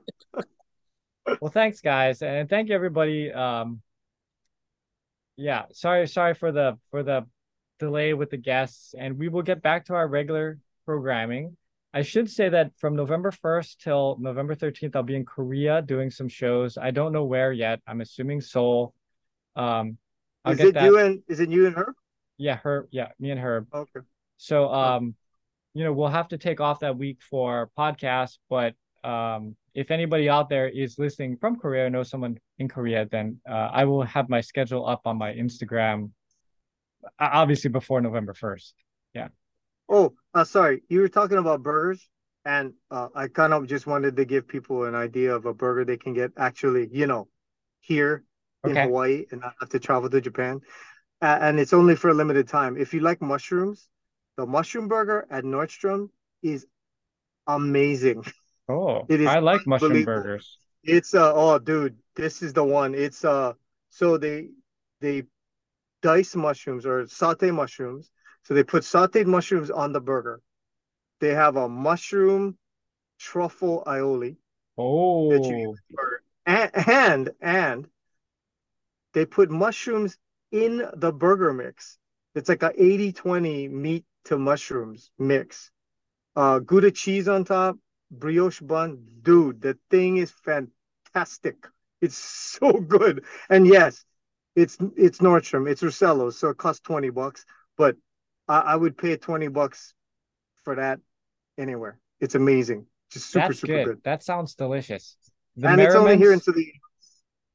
Well, 1.43 1.51
thanks, 1.51 1.83
guys, 1.83 2.23
and 2.23 2.49
thank 2.49 2.71
you, 2.71 2.75
everybody. 2.75 3.31
Um, 3.31 3.83
yeah, 5.37 5.67
sorry, 5.73 6.09
sorry 6.09 6.33
for 6.33 6.53
the 6.53 6.79
for 6.91 7.03
the 7.03 7.27
delay 7.79 8.15
with 8.15 8.31
the 8.31 8.37
guests, 8.37 8.95
and 8.99 9.19
we 9.19 9.29
will 9.29 9.43
get 9.43 9.63
back 9.63 9.87
to 9.87 9.95
our 9.95 10.07
regular 10.09 10.59
programming. 10.85 11.57
I 11.93 12.03
should 12.03 12.31
say 12.31 12.49
that 12.51 12.73
from 12.77 12.97
November 12.97 13.31
1st 13.31 13.79
till 13.79 14.17
November 14.21 14.55
13th, 14.55 14.95
I'll 14.95 15.03
be 15.03 15.17
in 15.17 15.25
Korea 15.25 15.81
doing 15.83 16.11
some 16.11 16.29
shows. 16.29 16.77
I 16.77 16.91
don't 16.91 17.13
know 17.13 17.25
where 17.25 17.53
yet. 17.53 17.81
I'm 17.87 18.01
assuming 18.01 18.41
Seoul. 18.41 18.95
Um, 19.57 19.97
I'll 20.45 20.53
Is 20.53 20.61
it 20.61 20.75
that. 20.75 20.85
you 20.85 20.99
and 20.99 21.23
is 21.29 21.41
it 21.41 21.49
you 21.49 21.67
and 21.67 21.75
her? 21.75 21.95
Yeah, 22.37 22.57
her. 22.57 22.89
Yeah, 22.91 23.09
me 23.19 23.31
and 23.31 23.41
her. 23.41 23.67
Okay. 23.73 24.01
So, 24.37 24.73
um, 24.73 25.15
you 25.75 25.83
know, 25.85 25.93
we'll 25.93 26.09
have 26.09 26.29
to 26.29 26.39
take 26.39 26.61
off 26.61 26.81
that 26.81 26.97
week 26.97 27.19
for 27.23 27.71
podcast, 27.77 28.39
but 28.49 28.75
um, 29.03 29.57
if 29.75 29.91
anybody 29.91 30.29
out 30.29 30.49
there 30.49 30.69
is 30.69 30.99
listening 30.99 31.37
from 31.37 31.57
Korea 31.57 31.87
or 31.87 31.91
knows 31.91 32.11
someone 32.11 32.39
in 32.59 32.69
Korea, 32.69 33.07
then 33.11 33.41
uh, 33.49 33.71
I 33.73 33.85
will 33.85 34.03
have 34.03 34.29
my 34.29 34.41
schedule 34.41 34.87
up 34.87 35.03
on 35.07 35.17
my 35.19 35.33
Instagram, 35.33 36.11
obviously 37.19 37.71
before 37.71 38.01
November 38.01 38.35
1st. 38.35 38.73
Yeah. 39.15 39.29
Oh, 39.89 40.15
uh, 40.35 40.45
sorry. 40.45 40.83
You 40.89 41.01
were 41.01 41.09
talking 41.09 41.39
about 41.39 41.63
burgers, 41.63 42.09
and 42.45 42.75
uh, 42.91 43.09
I 43.15 43.29
kind 43.29 43.53
of 43.53 43.67
just 43.67 43.87
wanted 43.87 44.17
to 44.17 44.25
give 44.25 44.47
people 44.47 44.85
an 44.85 44.95
idea 44.95 45.35
of 45.35 45.47
a 45.47 45.55
burger 45.55 45.85
they 45.85 45.97
can 45.97 46.15
get 46.15 46.33
actually, 46.37 46.89
you 46.93 47.07
know, 47.07 47.29
here 47.81 48.25
in 48.65 48.77
Hawaii 48.77 49.25
and 49.31 49.41
not 49.41 49.55
have 49.61 49.71
to 49.71 49.79
travel 49.79 50.11
to 50.11 50.21
Japan. 50.21 50.61
Uh, 51.21 51.39
and 51.41 51.59
it's 51.59 51.73
only 51.73 51.97
for 51.97 52.11
a 52.11 52.15
limited 52.15 52.49
time. 52.49 52.77
If 52.77 52.95
you 52.95 53.01
like 53.01 53.21
mushrooms, 53.21 53.89
the 54.37 54.47
mushroom 54.47 54.89
burger 54.89 55.27
at 55.31 55.45
Nordstrom 55.45 56.11
is 56.43 56.67
amazing. 57.47 58.25
Oh, 58.69 59.07
It 59.09 59.21
is 59.21 59.29
I 59.29 59.39
like 59.39 59.67
mushroom 59.67 60.05
burgers. 60.05 60.59
It's 60.85 61.15
uh 61.15 61.33
oh 61.35 61.59
dude, 61.59 61.97
this 62.15 62.43
is 62.43 62.53
the 62.53 62.63
one. 62.65 62.95
It's 62.95 63.25
uh 63.25 63.55
So 63.91 64.19
they 64.19 64.51
they 65.01 65.25
dice 66.03 66.35
mushrooms 66.35 66.87
or 66.87 67.07
saute 67.07 67.51
mushrooms. 67.51 68.11
So 68.45 68.55
they 68.55 68.65
put 68.65 68.83
sauteed 68.83 69.27
mushrooms 69.27 69.71
on 69.71 69.93
the 69.93 70.01
burger. 70.01 70.41
They 71.21 71.35
have 71.35 71.57
a 71.57 71.69
mushroom 71.69 72.57
truffle 73.19 73.83
aioli. 73.87 74.37
Oh, 74.77 75.75
and, 76.47 76.71
and 76.89 77.31
and 77.41 77.89
they 79.13 79.27
put 79.27 79.51
mushrooms 79.51 80.17
in 80.53 80.89
the 80.95 81.13
burger 81.13 81.53
mix. 81.53 81.99
It's 82.35 82.49
like 82.49 82.63
a 82.63 82.73
80-20 82.79 83.69
meat 83.69 84.05
to 84.27 84.39
mushrooms 84.39 85.11
mix. 85.19 85.71
Uh 86.37 86.61
Gouda 86.61 86.91
cheese 86.91 87.29
on 87.29 87.45
top, 87.45 87.77
brioche 88.11 88.61
bun. 88.61 89.05
Dude, 89.23 89.61
the 89.61 89.77
thing 89.91 90.19
is 90.19 90.31
fantastic. 90.31 91.67
It's 92.01 92.17
so 92.59 92.73
good. 92.73 93.25
And 93.51 93.67
yes, 93.67 94.05
it's 94.59 94.77
it's 94.97 95.19
Nordstrom, 95.19 95.71
it's 95.71 95.83
Russello's, 95.83 96.39
so 96.39 96.49
it 96.49 96.57
costs 96.57 96.81
20 96.83 97.11
bucks, 97.11 97.45
but 97.77 97.97
I, 98.49 98.61
I 98.61 98.77
would 98.77 98.97
pay 98.99 99.17
20 99.17 99.49
bucks 99.49 99.95
for 100.65 100.75
that 100.77 101.01
anywhere. 101.57 101.99
It's 102.21 102.35
amazing. 102.35 102.87
Just 103.11 103.31
super, 103.31 103.49
that's 103.49 103.61
super 103.61 103.73
good. 103.73 103.85
good. 103.87 104.01
That 104.05 104.23
sounds 104.23 104.55
delicious. 104.55 105.17
The 105.57 105.69
and 105.69 105.81
it's 105.81 105.95
only 105.95 106.17
here 106.17 106.31
Merriman's- 106.31 106.49
until 106.49 106.63
the 106.63 106.73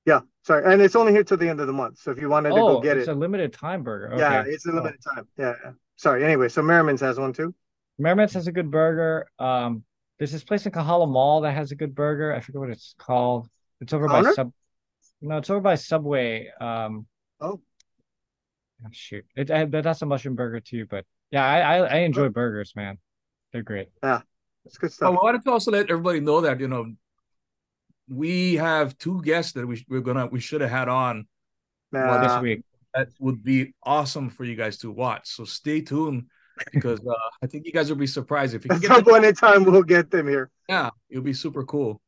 yeah, 0.05 0.19
sorry, 0.41 0.71
and 0.71 0.81
it's 0.81 0.95
only 0.95 1.13
here 1.13 1.23
till 1.23 1.37
the 1.37 1.47
end 1.47 1.61
of 1.61 1.67
the 1.67 1.73
month. 1.73 1.99
So 1.99 2.11
if 2.11 2.19
you 2.19 2.27
wanted 2.27 2.49
to 2.49 2.55
oh, 2.55 2.75
go 2.75 2.81
get 2.81 2.97
it's 2.97 3.07
it, 3.07 3.11
it's 3.11 3.15
a 3.15 3.19
limited 3.19 3.53
time 3.53 3.83
burger. 3.83 4.13
Okay. 4.13 4.19
yeah, 4.19 4.43
it's 4.45 4.65
a 4.65 4.71
Oh. 4.71 4.75
limited 4.75 4.99
time. 5.01 5.27
Yeah, 5.37 5.53
yeah. 5.63 5.71
Sorry. 5.95 6.25
Anyway, 6.25 6.49
so 6.49 6.61
Merriman's 6.61 6.99
has 7.01 7.17
one 7.17 7.31
too. 7.31 7.55
Merriman's 7.97 8.33
has 8.33 8.47
a 8.47 8.51
good 8.51 8.69
burger. 8.69 9.27
Um, 9.39 9.83
there's 10.17 10.31
this 10.31 10.43
place 10.43 10.65
in 10.65 10.71
Kahala 10.73 11.09
Mall 11.09 11.41
that 11.41 11.53
has 11.53 11.71
a 11.71 11.75
good 11.75 11.95
burger. 11.95 12.33
I 12.33 12.41
forget 12.41 12.59
what 12.59 12.69
it's 12.69 12.95
called. 12.97 13.47
It's 13.79 13.93
over 13.93 14.07
by 14.07 14.23
Sub. 14.33 14.51
No, 15.23 15.37
it's 15.37 15.49
over 15.49 15.61
by 15.61 15.75
Subway. 15.75 16.49
Um, 16.59 17.07
Oh, 17.41 17.59
oh, 18.85 18.89
shoot, 18.91 19.25
it, 19.35 19.49
I, 19.51 19.65
that's 19.65 20.01
a 20.01 20.05
mushroom 20.05 20.35
burger 20.35 20.59
too. 20.61 20.85
But 20.85 21.05
yeah, 21.31 21.45
I 21.45 21.59
I, 21.59 21.77
I 21.79 21.97
enjoy 21.99 22.29
burgers, 22.29 22.73
man. 22.75 22.97
They're 23.51 23.63
great. 23.63 23.89
Yeah, 24.03 24.21
it's 24.65 24.77
good 24.77 24.91
stuff. 24.93 25.09
I 25.09 25.11
stuff. 25.13 25.23
wanted 25.23 25.43
to 25.43 25.51
also 25.51 25.71
let 25.71 25.89
everybody 25.89 26.19
know 26.21 26.41
that 26.41 26.59
you 26.59 26.67
know 26.67 26.93
we 28.07 28.55
have 28.55 28.97
two 28.97 29.21
guests 29.23 29.53
that 29.53 29.65
we 29.67 29.83
we're 29.89 30.01
gonna 30.01 30.27
we 30.27 30.39
should 30.39 30.61
have 30.61 30.69
had 30.69 30.87
on 30.89 31.27
Nah, 31.91 32.17
this 32.21 32.41
week. 32.41 32.63
that 32.93 33.09
would 33.19 33.43
be 33.43 33.73
awesome 33.83 34.29
for 34.29 34.43
you 34.45 34.55
guys 34.55 34.77
to 34.79 34.91
watch. 34.91 35.27
So 35.29 35.43
stay 35.45 35.81
tuned 35.81 36.25
because 36.71 36.99
uh, 37.05 37.13
I 37.41 37.47
think 37.47 37.65
you 37.65 37.71
guys 37.71 37.89
will 37.89 37.97
be 37.97 38.07
surprised 38.07 38.55
if 38.55 38.63
you 38.65 38.69
can 38.69 38.77
at 38.77 38.81
get 38.81 38.87
some 38.87 39.03
them. 39.03 39.13
point 39.13 39.25
in 39.25 39.35
time, 39.35 39.63
we'll 39.63 39.83
get 39.83 40.09
them 40.11 40.27
here. 40.27 40.49
Yeah, 40.69 40.89
it'll 41.09 41.23
be 41.23 41.33
super 41.33 41.63
cool. 41.65 42.01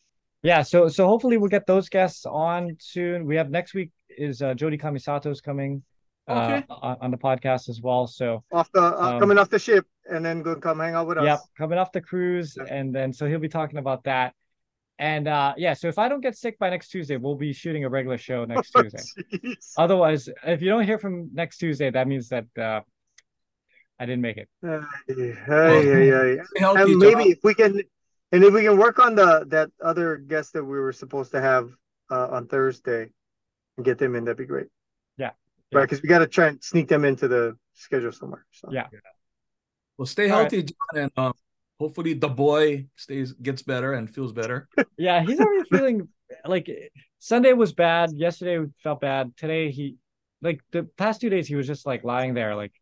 Yeah, 0.46 0.62
so 0.62 0.88
so 0.88 1.08
hopefully 1.08 1.38
we'll 1.38 1.50
get 1.50 1.66
those 1.66 1.90
guests 1.90 2.26
on 2.28 2.78
soon. 2.80 3.26
We 3.26 3.36
have 3.36 3.50
next 3.50 3.74
week 3.74 3.92
is 4.10 4.42
uh, 4.44 4.54
Jody 4.54 4.78
Kamisato's 4.78 5.42
coming 5.42 5.82
uh, 6.28 6.62
on, 6.70 6.98
on 7.02 7.12
the 7.12 7.18
podcast 7.18 7.68
as 7.68 7.82
well. 7.82 8.06
So 8.06 8.44
Off 8.52 8.70
the 8.72 8.82
uh, 8.82 9.14
Um, 9.14 9.20
coming 9.20 9.38
off 9.40 9.50
the 9.50 9.58
ship, 9.60 9.86
and 10.06 10.24
then 10.24 10.44
go 10.44 10.56
come 10.56 10.80
hang 10.80 10.94
out 10.94 11.08
with 11.08 11.18
us. 11.18 11.26
Yep, 11.26 11.40
coming 11.58 11.78
off 11.80 11.92
the 11.92 12.02
cruise, 12.02 12.56
Yeah. 12.58 12.66
and 12.76 12.94
then 12.94 13.12
so 13.12 13.28
he'll 13.28 13.40
be 13.40 13.50
talking 13.50 13.80
about 13.80 14.04
that. 14.04 14.34
And 15.00 15.28
uh 15.28 15.56
yeah, 15.58 15.74
so 15.74 15.88
if 15.88 15.98
I 15.98 16.08
don't 16.10 16.22
get 16.22 16.38
sick 16.38 16.60
by 16.60 16.70
next 16.70 16.90
Tuesday, 16.90 17.18
we'll 17.18 17.36
be 17.36 17.52
shooting 17.52 17.84
a 17.84 17.90
regular 17.90 18.18
show 18.20 18.46
next 18.54 18.70
Tuesday. 18.72 19.02
Jeez. 19.34 19.74
Otherwise, 19.78 20.30
if 20.46 20.62
you 20.62 20.70
don't 20.70 20.86
hear 20.86 21.00
from 21.00 21.32
next 21.34 21.58
Tuesday, 21.58 21.90
that 21.90 22.08
means 22.08 22.30
that 22.30 22.46
uh 22.58 22.82
I 24.00 24.06
didn't 24.06 24.22
make 24.22 24.38
it. 24.38 24.48
Ay, 24.64 24.80
ay, 25.10 25.34
ay, 25.50 26.12
ay. 26.14 26.38
Stay 26.44 26.66
And 26.66 26.78
Jon. 26.78 27.00
maybe 27.00 27.24
if 27.32 27.40
we 27.44 27.54
can, 27.56 27.82
and 28.36 28.44
if 28.44 28.54
we 28.54 28.64
can 28.64 28.78
work 28.78 29.00
on 29.00 29.16
the 29.16 29.46
that 29.48 29.70
other 29.82 30.18
guest 30.18 30.52
that 30.54 30.64
we 30.64 30.78
were 30.78 30.92
supposed 30.92 31.32
to 31.32 31.42
have 31.42 31.70
uh, 32.12 32.28
on 32.28 32.48
Thursday 32.48 33.08
and 33.78 33.86
get 33.86 33.98
them 33.98 34.14
in, 34.16 34.26
that'd 34.26 34.38
be 34.38 34.46
great. 34.46 34.68
Yeah. 35.18 35.32
Right, 35.72 35.84
because 35.84 36.02
we 36.02 36.10
got 36.10 36.20
to 36.20 36.28
try 36.28 36.48
and 36.48 36.62
sneak 36.62 36.90
them 36.90 37.06
into 37.06 37.30
the 37.30 37.58
schedule 37.74 38.12
somewhere. 38.12 38.46
So. 38.52 38.70
Yeah. 38.72 38.88
Well, 39.98 40.06
stay 40.06 40.30
All 40.30 40.42
right. 40.44 40.52
healthy, 40.52 40.64
Jon, 40.64 41.04
and 41.04 41.12
um, 41.16 41.34
hopefully 41.80 42.14
the 42.14 42.28
boy 42.28 42.88
stays 42.98 43.32
gets 43.32 43.62
better 43.62 43.94
and 43.94 44.14
feels 44.14 44.34
better. 44.34 44.68
Yeah, 44.98 45.24
he's 45.24 45.40
already 45.40 45.70
feeling 45.70 46.08
like 46.46 46.70
Sunday 47.20 47.54
was 47.54 47.74
bad. 47.74 48.12
Yesterday 48.14 48.66
felt 48.84 49.02
bad. 49.02 49.36
Today 49.38 49.72
he 49.72 49.96
like 50.42 50.62
the 50.72 50.84
past 50.98 51.22
two 51.22 51.30
days 51.30 51.48
he 51.48 51.56
was 51.56 51.68
just 51.68 51.86
like 51.86 52.04
lying 52.04 52.34
there, 52.34 52.56
like 52.56 52.74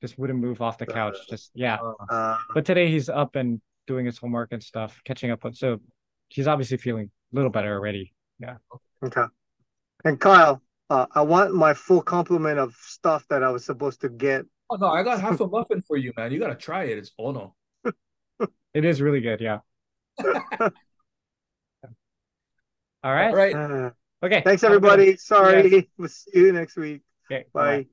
just 0.00 0.18
wouldn't 0.18 0.38
move 0.38 0.62
off 0.62 0.78
the 0.78 0.86
couch. 0.86 1.16
Just 1.28 1.50
yeah. 1.54 1.78
Uh, 2.10 2.36
But 2.54 2.64
today 2.64 2.90
he's 2.90 3.08
up 3.08 3.36
and 3.36 3.60
doing 3.86 4.06
his 4.06 4.18
homework 4.18 4.52
and 4.52 4.62
stuff, 4.62 5.00
catching 5.04 5.30
up 5.30 5.44
on 5.44 5.54
so 5.54 5.80
he's 6.28 6.46
obviously 6.46 6.76
feeling 6.76 7.10
a 7.32 7.36
little 7.36 7.50
better 7.50 7.72
already. 7.74 8.12
Yeah. 8.38 8.56
Okay. 9.04 9.24
And 10.04 10.20
Kyle, 10.20 10.62
uh, 10.90 11.06
I 11.14 11.22
want 11.22 11.54
my 11.54 11.74
full 11.74 12.02
complement 12.02 12.58
of 12.58 12.74
stuff 12.80 13.24
that 13.30 13.42
I 13.42 13.50
was 13.50 13.64
supposed 13.64 14.00
to 14.02 14.08
get. 14.08 14.44
Oh 14.70 14.76
no, 14.76 14.88
I 14.88 15.02
got 15.02 15.20
half 15.20 15.40
a 15.40 15.46
muffin 15.46 15.82
for 15.82 15.96
you, 15.96 16.12
man. 16.16 16.32
You 16.32 16.38
gotta 16.38 16.54
try 16.54 16.84
it. 16.84 16.98
It's 16.98 17.12
oh 17.18 17.32
no. 17.32 17.54
It 18.74 18.84
is 18.84 19.00
really 19.00 19.20
good, 19.20 19.40
yeah. 19.40 19.58
All 23.04 23.12
right. 23.12 23.28
All 23.28 23.36
right. 23.36 23.54
Uh, 23.54 23.90
Okay. 24.24 24.40
thanks, 24.42 24.62
have 24.62 24.72
a 24.72 24.76
good 24.76 24.82
one. 24.84 24.92
everybody. 24.92 25.16
Sorry. 25.18 25.90
We'll 25.98 26.08
see 26.08 26.30
you 26.34 26.52
next 26.52 26.76
week. 26.76 27.02
Okay. 27.30 27.44
Bye. 27.52 27.86